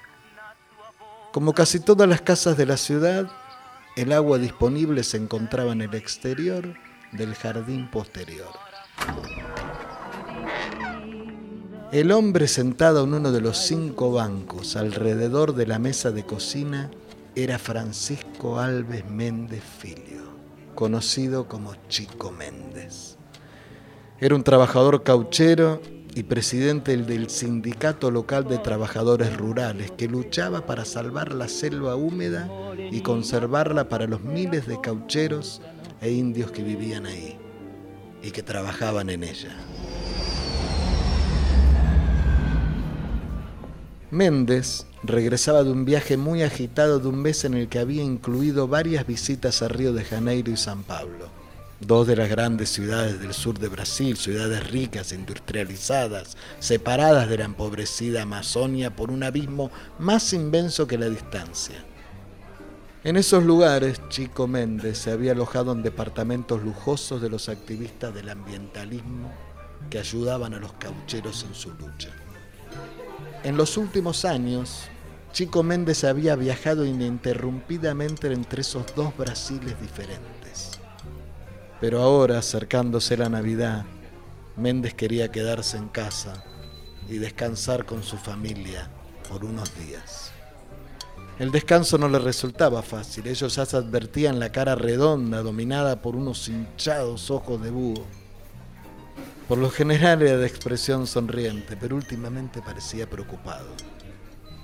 Como 1.30 1.54
casi 1.54 1.78
todas 1.78 2.08
las 2.08 2.22
casas 2.22 2.56
de 2.56 2.66
la 2.66 2.76
ciudad, 2.76 3.30
el 3.94 4.10
agua 4.10 4.38
disponible 4.38 5.04
se 5.04 5.16
encontraba 5.16 5.70
en 5.70 5.82
el 5.82 5.94
exterior 5.94 6.74
del 7.12 7.36
jardín 7.36 7.88
posterior. 7.88 8.50
El 11.92 12.12
hombre 12.12 12.46
sentado 12.46 13.02
en 13.02 13.14
uno 13.14 13.32
de 13.32 13.40
los 13.40 13.58
cinco 13.58 14.12
bancos 14.12 14.76
alrededor 14.76 15.56
de 15.56 15.66
la 15.66 15.80
mesa 15.80 16.12
de 16.12 16.24
cocina 16.24 16.88
era 17.34 17.58
Francisco 17.58 18.60
Alves 18.60 19.10
Méndez 19.10 19.64
Filio, 19.80 20.22
conocido 20.76 21.48
como 21.48 21.74
Chico 21.88 22.30
Méndez. 22.30 23.16
Era 24.20 24.36
un 24.36 24.44
trabajador 24.44 25.02
cauchero 25.02 25.82
y 26.14 26.22
presidente 26.22 26.96
del 26.96 27.28
Sindicato 27.28 28.12
Local 28.12 28.46
de 28.46 28.58
Trabajadores 28.58 29.36
Rurales, 29.36 29.90
que 29.90 30.06
luchaba 30.06 30.66
para 30.66 30.84
salvar 30.84 31.34
la 31.34 31.48
selva 31.48 31.96
húmeda 31.96 32.48
y 32.92 33.00
conservarla 33.00 33.88
para 33.88 34.06
los 34.06 34.22
miles 34.22 34.68
de 34.68 34.80
caucheros 34.80 35.60
e 36.00 36.12
indios 36.12 36.52
que 36.52 36.62
vivían 36.62 37.06
ahí 37.06 37.36
y 38.22 38.30
que 38.30 38.44
trabajaban 38.44 39.10
en 39.10 39.24
ella. 39.24 39.56
Méndez 44.10 44.86
regresaba 45.02 45.62
de 45.62 45.70
un 45.70 45.84
viaje 45.84 46.16
muy 46.16 46.42
agitado 46.42 46.98
de 46.98 47.08
un 47.08 47.22
mes 47.22 47.44
en 47.44 47.54
el 47.54 47.68
que 47.68 47.78
había 47.78 48.02
incluido 48.02 48.68
varias 48.68 49.06
visitas 49.06 49.62
a 49.62 49.68
Río 49.68 49.92
de 49.92 50.04
Janeiro 50.04 50.50
y 50.52 50.56
San 50.56 50.82
Pablo 50.82 51.40
dos 51.80 52.06
de 52.06 52.14
las 52.14 52.28
grandes 52.28 52.68
ciudades 52.68 53.20
del 53.20 53.32
sur 53.32 53.58
de 53.58 53.68
Brasil, 53.68 54.16
ciudades 54.16 54.70
ricas, 54.70 55.12
industrializadas, 55.12 56.36
separadas 56.58 57.28
de 57.28 57.38
la 57.38 57.46
empobrecida 57.46 58.22
Amazonia 58.22 58.94
por 58.94 59.10
un 59.10 59.22
abismo 59.22 59.70
más 59.98 60.32
inmenso 60.32 60.86
que 60.86 60.98
la 60.98 61.08
distancia. 61.08 61.76
En 63.02 63.16
esos 63.16 63.44
lugares, 63.44 63.98
Chico 64.10 64.46
Méndez 64.46 64.98
se 64.98 65.10
había 65.10 65.32
alojado 65.32 65.72
en 65.72 65.82
departamentos 65.82 66.62
lujosos 66.62 67.22
de 67.22 67.30
los 67.30 67.48
activistas 67.48 68.14
del 68.14 68.28
ambientalismo 68.28 69.32
que 69.88 69.98
ayudaban 69.98 70.52
a 70.52 70.60
los 70.60 70.74
caucheros 70.74 71.44
en 71.48 71.54
su 71.54 71.70
lucha. 71.70 72.10
En 73.44 73.56
los 73.56 73.76
últimos 73.76 74.24
años, 74.24 74.88
Chico 75.32 75.62
Méndez 75.62 76.04
había 76.04 76.36
viajado 76.36 76.84
ininterrumpidamente 76.84 78.32
entre 78.32 78.62
esos 78.62 78.84
dos 78.94 79.16
Brasiles 79.16 79.80
diferentes 79.80 80.30
pero 81.80 82.02
ahora, 82.02 82.38
acercándose 82.38 83.16
la 83.16 83.30
Navidad, 83.30 83.86
Méndez 84.56 84.94
quería 84.94 85.32
quedarse 85.32 85.78
en 85.78 85.88
casa 85.88 86.44
y 87.08 87.16
descansar 87.16 87.86
con 87.86 88.02
su 88.02 88.18
familia 88.18 88.90
por 89.28 89.44
unos 89.44 89.74
días. 89.78 90.32
El 91.38 91.50
descanso 91.50 91.96
no 91.96 92.08
le 92.10 92.18
resultaba 92.18 92.82
fácil, 92.82 93.26
ellos 93.26 93.56
ya 93.56 93.64
se 93.64 93.78
advertían 93.78 94.38
la 94.38 94.52
cara 94.52 94.74
redonda 94.74 95.42
dominada 95.42 96.02
por 96.02 96.16
unos 96.16 96.48
hinchados 96.48 97.30
ojos 97.30 97.62
de 97.62 97.70
búho. 97.70 98.04
Por 99.50 99.58
lo 99.58 99.68
general 99.68 100.22
era 100.22 100.36
de 100.36 100.46
expresión 100.46 101.08
sonriente, 101.08 101.76
pero 101.76 101.96
últimamente 101.96 102.62
parecía 102.62 103.10
preocupado. 103.10 103.66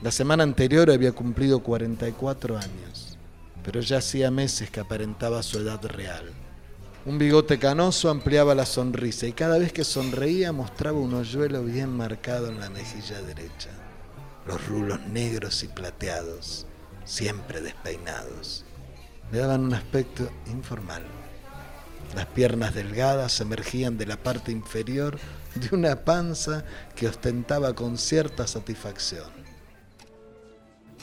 La 0.00 0.12
semana 0.12 0.44
anterior 0.44 0.92
había 0.92 1.10
cumplido 1.10 1.58
44 1.58 2.56
años, 2.56 3.18
pero 3.64 3.80
ya 3.80 3.98
hacía 3.98 4.30
meses 4.30 4.70
que 4.70 4.78
aparentaba 4.78 5.42
su 5.42 5.58
edad 5.58 5.84
real. 5.86 6.30
Un 7.04 7.18
bigote 7.18 7.58
canoso 7.58 8.10
ampliaba 8.10 8.54
la 8.54 8.64
sonrisa 8.64 9.26
y 9.26 9.32
cada 9.32 9.58
vez 9.58 9.72
que 9.72 9.82
sonreía 9.82 10.52
mostraba 10.52 11.00
un 11.00 11.14
hoyuelo 11.14 11.64
bien 11.64 11.90
marcado 11.90 12.46
en 12.48 12.60
la 12.60 12.70
mejilla 12.70 13.20
derecha. 13.22 13.70
Los 14.46 14.68
rulos 14.68 15.00
negros 15.08 15.64
y 15.64 15.66
plateados, 15.66 16.64
siempre 17.04 17.60
despeinados, 17.60 18.64
le 19.32 19.38
daban 19.38 19.64
un 19.64 19.74
aspecto 19.74 20.30
informal. 20.46 21.02
Las 22.14 22.26
piernas 22.26 22.74
delgadas 22.74 23.40
emergían 23.40 23.98
de 23.98 24.06
la 24.06 24.16
parte 24.16 24.52
inferior 24.52 25.18
de 25.54 25.74
una 25.74 26.04
panza 26.04 26.64
que 26.94 27.08
ostentaba 27.08 27.74
con 27.74 27.98
cierta 27.98 28.46
satisfacción. 28.46 29.28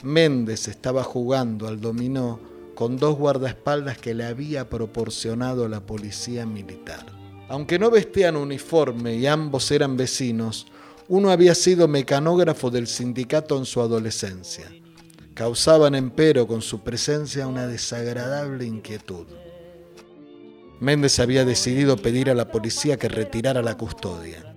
Méndez 0.02 0.68
estaba 0.68 1.02
jugando 1.02 1.66
al 1.66 1.80
dominó 1.80 2.40
con 2.74 2.96
dos 2.96 3.16
guardaespaldas 3.16 3.98
que 3.98 4.14
le 4.14 4.24
había 4.24 4.68
proporcionado 4.68 5.68
la 5.68 5.80
policía 5.80 6.44
militar. 6.44 7.06
Aunque 7.48 7.78
no 7.78 7.90
vestían 7.90 8.36
uniforme 8.36 9.14
y 9.14 9.26
ambos 9.26 9.70
eran 9.70 9.96
vecinos, 9.96 10.66
uno 11.08 11.30
había 11.30 11.54
sido 11.54 11.86
mecanógrafo 11.86 12.70
del 12.70 12.86
sindicato 12.86 13.56
en 13.58 13.66
su 13.66 13.80
adolescencia. 13.80 14.70
Causaban, 15.34 15.94
empero, 15.94 16.46
con 16.46 16.62
su 16.62 16.80
presencia 16.80 17.46
una 17.46 17.66
desagradable 17.66 18.64
inquietud. 18.64 19.26
Méndez 20.80 21.18
había 21.20 21.44
decidido 21.44 21.96
pedir 21.96 22.30
a 22.30 22.34
la 22.34 22.48
policía 22.48 22.96
que 22.96 23.08
retirara 23.08 23.62
la 23.62 23.76
custodia. 23.76 24.54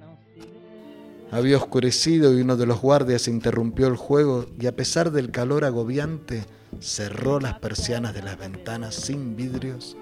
Había 1.31 1.57
oscurecido 1.57 2.37
y 2.37 2.41
uno 2.41 2.55
de 2.55 2.65
los 2.65 2.81
guardias 2.81 3.27
interrumpió 3.27 3.87
el 3.87 3.97
juego 3.97 4.45
y 4.59 4.67
a 4.67 4.75
pesar 4.75 5.11
del 5.11 5.31
calor 5.31 5.65
agobiante, 5.65 6.45
cerró 6.79 7.39
las 7.39 7.59
persianas 7.59 8.13
de 8.13 8.23
las 8.23 8.37
ventanas 8.37 8.95
sin 8.95 9.35
vidrios 9.35 9.97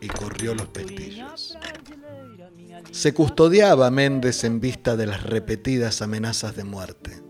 y 0.00 0.08
corrió 0.08 0.54
los 0.54 0.68
pestillos. 0.68 1.58
Se 2.90 3.14
custodiaba 3.14 3.90
Méndez 3.90 4.44
en 4.44 4.60
vista 4.60 4.96
de 4.96 5.06
las 5.06 5.22
repetidas 5.22 6.02
amenazas 6.02 6.56
de 6.56 6.64
muerte. 6.64 7.22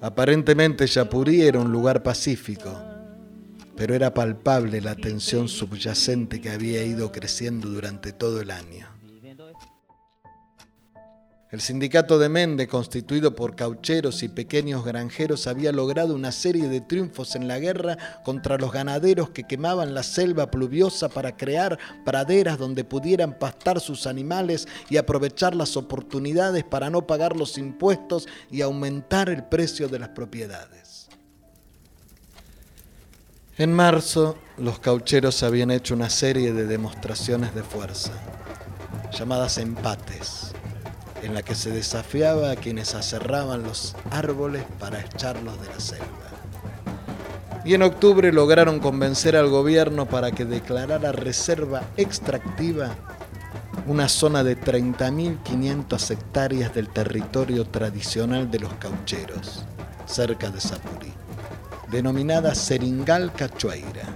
Aparentemente 0.00 0.86
Yapurí 0.86 1.42
era 1.42 1.58
un 1.58 1.72
lugar 1.72 2.02
pacífico, 2.02 2.70
pero 3.76 3.94
era 3.94 4.14
palpable 4.14 4.80
la 4.80 4.94
tensión 4.94 5.48
subyacente 5.48 6.40
que 6.40 6.50
había 6.50 6.82
ido 6.84 7.12
creciendo 7.12 7.68
durante 7.68 8.12
todo 8.12 8.40
el 8.40 8.50
año. 8.50 8.96
El 11.48 11.60
sindicato 11.60 12.18
de 12.18 12.28
Mende, 12.28 12.66
constituido 12.66 13.36
por 13.36 13.54
caucheros 13.54 14.24
y 14.24 14.28
pequeños 14.28 14.84
granjeros, 14.84 15.46
había 15.46 15.70
logrado 15.70 16.12
una 16.14 16.32
serie 16.32 16.68
de 16.68 16.80
triunfos 16.80 17.36
en 17.36 17.46
la 17.46 17.60
guerra 17.60 17.96
contra 18.24 18.58
los 18.58 18.72
ganaderos 18.72 19.30
que 19.30 19.44
quemaban 19.44 19.94
la 19.94 20.02
selva 20.02 20.50
pluviosa 20.50 21.08
para 21.08 21.36
crear 21.36 21.78
praderas 22.04 22.58
donde 22.58 22.82
pudieran 22.82 23.38
pastar 23.38 23.80
sus 23.80 24.08
animales 24.08 24.66
y 24.90 24.96
aprovechar 24.96 25.54
las 25.54 25.76
oportunidades 25.76 26.64
para 26.64 26.90
no 26.90 27.06
pagar 27.06 27.36
los 27.36 27.56
impuestos 27.58 28.26
y 28.50 28.62
aumentar 28.62 29.28
el 29.28 29.44
precio 29.44 29.88
de 29.88 30.00
las 30.00 30.08
propiedades. 30.08 30.95
En 33.58 33.72
marzo, 33.72 34.36
los 34.58 34.80
caucheros 34.80 35.42
habían 35.42 35.70
hecho 35.70 35.94
una 35.94 36.10
serie 36.10 36.52
de 36.52 36.66
demostraciones 36.66 37.54
de 37.54 37.62
fuerza, 37.62 38.12
llamadas 39.18 39.56
empates 39.56 40.52
en 41.22 41.32
la 41.32 41.40
que 41.40 41.54
se 41.54 41.70
desafiaba 41.70 42.50
a 42.50 42.56
quienes 42.56 42.94
aserraban 42.94 43.62
los 43.62 43.96
árboles 44.10 44.62
para 44.78 45.00
echarlos 45.00 45.58
de 45.62 45.68
la 45.68 45.80
selva. 45.80 46.06
Y 47.64 47.72
en 47.72 47.82
octubre 47.82 48.30
lograron 48.30 48.78
convencer 48.78 49.36
al 49.36 49.48
gobierno 49.48 50.04
para 50.04 50.32
que 50.32 50.44
declarara 50.44 51.12
reserva 51.12 51.82
extractiva 51.96 52.94
una 53.86 54.10
zona 54.10 54.44
de 54.44 54.60
30.500 54.60 56.10
hectáreas 56.10 56.74
del 56.74 56.90
territorio 56.90 57.64
tradicional 57.64 58.50
de 58.50 58.58
los 58.58 58.74
caucheros, 58.74 59.64
cerca 60.04 60.50
de 60.50 60.60
Sapurí, 60.60 61.15
denominada 61.90 62.54
Seringal 62.54 63.32
Cachoeira. 63.32 64.06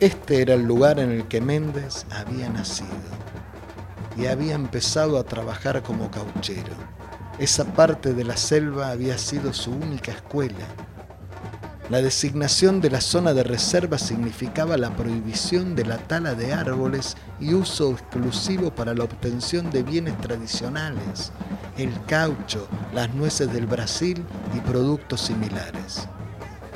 Este 0.00 0.42
era 0.42 0.54
el 0.54 0.64
lugar 0.64 0.98
en 0.98 1.10
el 1.10 1.26
que 1.28 1.40
Méndez 1.40 2.04
había 2.10 2.48
nacido 2.50 2.90
y 4.16 4.26
había 4.26 4.54
empezado 4.54 5.18
a 5.18 5.24
trabajar 5.24 5.82
como 5.82 6.10
cauchero. 6.10 6.74
Esa 7.38 7.64
parte 7.64 8.12
de 8.12 8.24
la 8.24 8.36
selva 8.36 8.90
había 8.90 9.18
sido 9.18 9.52
su 9.52 9.72
única 9.72 10.12
escuela. 10.12 10.66
La 11.90 12.00
designación 12.00 12.80
de 12.80 12.90
la 12.90 13.00
zona 13.00 13.34
de 13.34 13.44
reserva 13.44 13.98
significaba 13.98 14.76
la 14.76 14.90
prohibición 14.96 15.74
de 15.74 15.84
la 15.84 15.98
tala 15.98 16.34
de 16.34 16.52
árboles 16.52 17.16
y 17.40 17.54
uso 17.54 17.92
exclusivo 17.92 18.74
para 18.74 18.94
la 18.94 19.04
obtención 19.04 19.70
de 19.70 19.82
bienes 19.82 20.18
tradicionales, 20.18 21.32
el 21.76 21.92
caucho, 22.06 22.68
las 22.94 23.12
nueces 23.14 23.52
del 23.52 23.66
Brasil 23.66 24.24
y 24.56 24.60
productos 24.60 25.22
similares. 25.22 26.08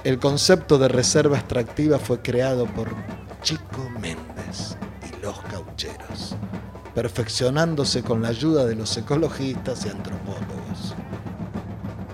El 0.05 0.21
concepto 0.21 0.79
de 0.79 0.87
reserva 0.87 1.39
extractiva 1.39 1.99
fue 1.99 2.23
creado 2.23 2.67
por 2.67 2.89
Chico 3.43 3.91
Méndez 4.01 4.77
y 5.03 5.21
los 5.21 5.41
caucheros, 5.41 6.37
perfeccionándose 6.95 8.05
con 8.05 8.23
la 8.23 8.29
ayuda 8.29 8.65
de 8.65 8.77
los 8.77 8.97
ecologistas 8.97 9.85
y 9.85 9.89
antropólogos. 9.89 10.95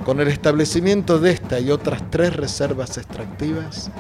Con 0.07 0.19
el 0.21 0.29
establecimiento 0.29 1.19
de 1.19 1.33
esta 1.33 1.61
y 1.61 1.71
otras 1.71 2.03
tres 2.11 2.35
reservas 2.35 2.97
extractivas, 2.97 3.91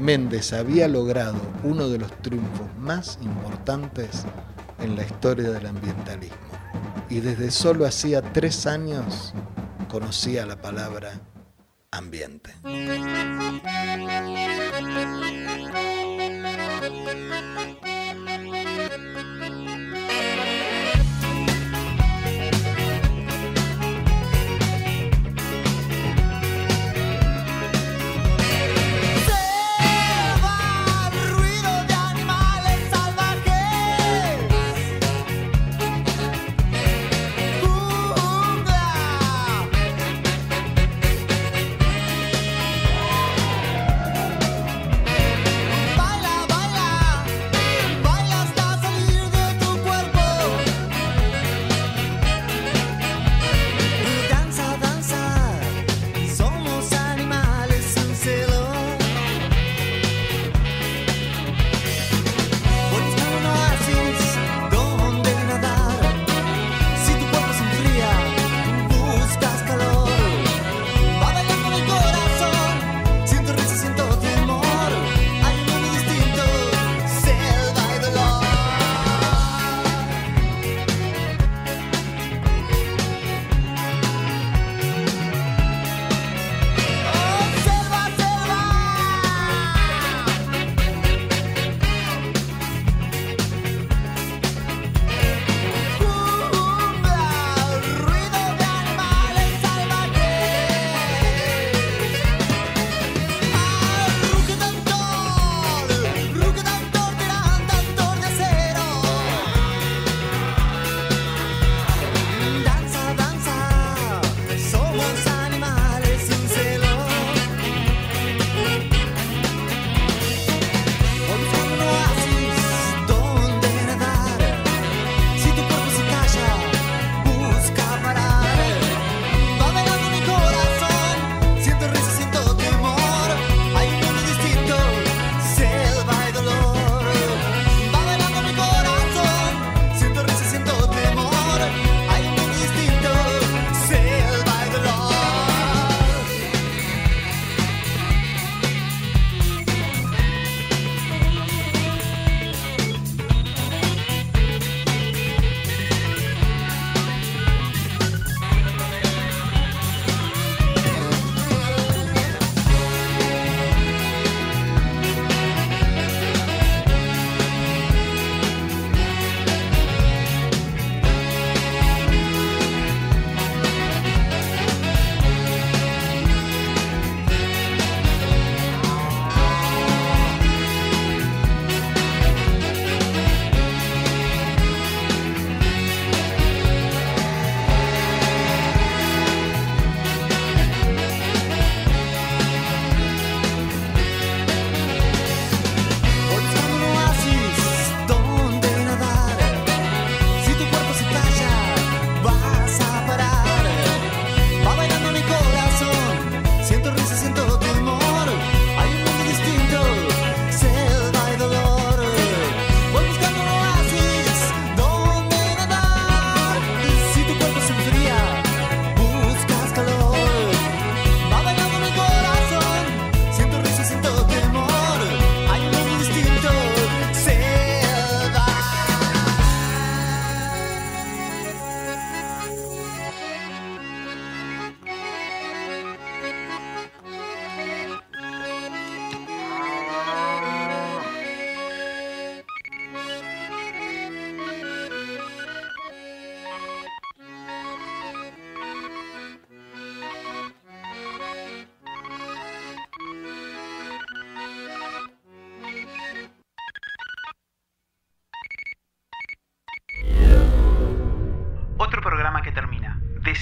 Méndez 0.00 0.54
había 0.54 0.88
logrado 0.88 1.38
uno 1.64 1.88
de 1.90 1.98
los 1.98 2.10
triunfos 2.22 2.66
más 2.78 3.18
importantes 3.20 4.24
en 4.80 4.96
la 4.96 5.02
historia 5.04 5.50
del 5.50 5.66
ambientalismo. 5.66 6.36
Y 7.10 7.20
desde 7.20 7.50
solo 7.50 7.84
hacía 7.84 8.22
tres 8.22 8.66
años 8.66 9.34
conocía 9.88 10.46
la 10.46 10.60
palabra 10.60 11.12
ambiente. 11.92 12.54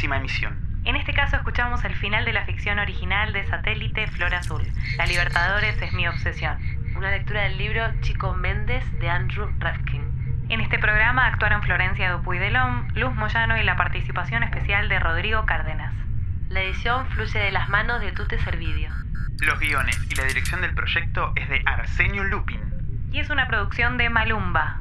Emisión. 0.04 0.54
En 0.84 0.94
este 0.94 1.12
caso 1.14 1.36
escuchamos 1.36 1.84
el 1.84 1.96
final 1.96 2.24
de 2.24 2.32
la 2.32 2.44
ficción 2.44 2.78
original 2.78 3.32
de 3.32 3.44
Satélite 3.46 4.06
Flor 4.06 4.34
Azul. 4.34 4.62
La 4.98 5.06
Libertadores 5.06 5.80
es 5.82 5.92
mi 5.92 6.06
obsesión. 6.06 6.58
Una 6.96 7.10
lectura 7.10 7.42
del 7.42 7.58
libro 7.58 7.82
Chico 8.02 8.34
Méndez 8.34 8.84
de 9.00 9.08
Andrew 9.08 9.50
Rafkin. 9.58 10.46
En 10.48 10.60
este 10.60 10.78
programa 10.78 11.26
actuaron 11.26 11.62
Florencia 11.62 12.12
Dupuy 12.12 12.38
Delón, 12.38 12.88
Luz 12.94 13.12
Moyano 13.14 13.58
y 13.58 13.64
la 13.64 13.76
participación 13.76 14.44
especial 14.44 14.88
de 14.88 15.00
Rodrigo 15.00 15.44
Cárdenas. 15.44 15.92
La 16.48 16.62
edición 16.62 17.06
fluye 17.08 17.40
de 17.40 17.50
las 17.50 17.68
manos 17.68 18.00
de 18.00 18.12
Tute 18.12 18.38
Servidio. 18.38 18.90
Los 19.40 19.58
guiones 19.58 19.98
y 20.08 20.14
la 20.14 20.24
dirección 20.24 20.60
del 20.60 20.74
proyecto 20.74 21.32
es 21.34 21.48
de 21.48 21.62
Arsenio 21.66 22.22
Lupin. 22.22 22.60
Y 23.10 23.18
es 23.18 23.30
una 23.30 23.48
producción 23.48 23.96
de 23.98 24.08
Malumba. 24.08 24.80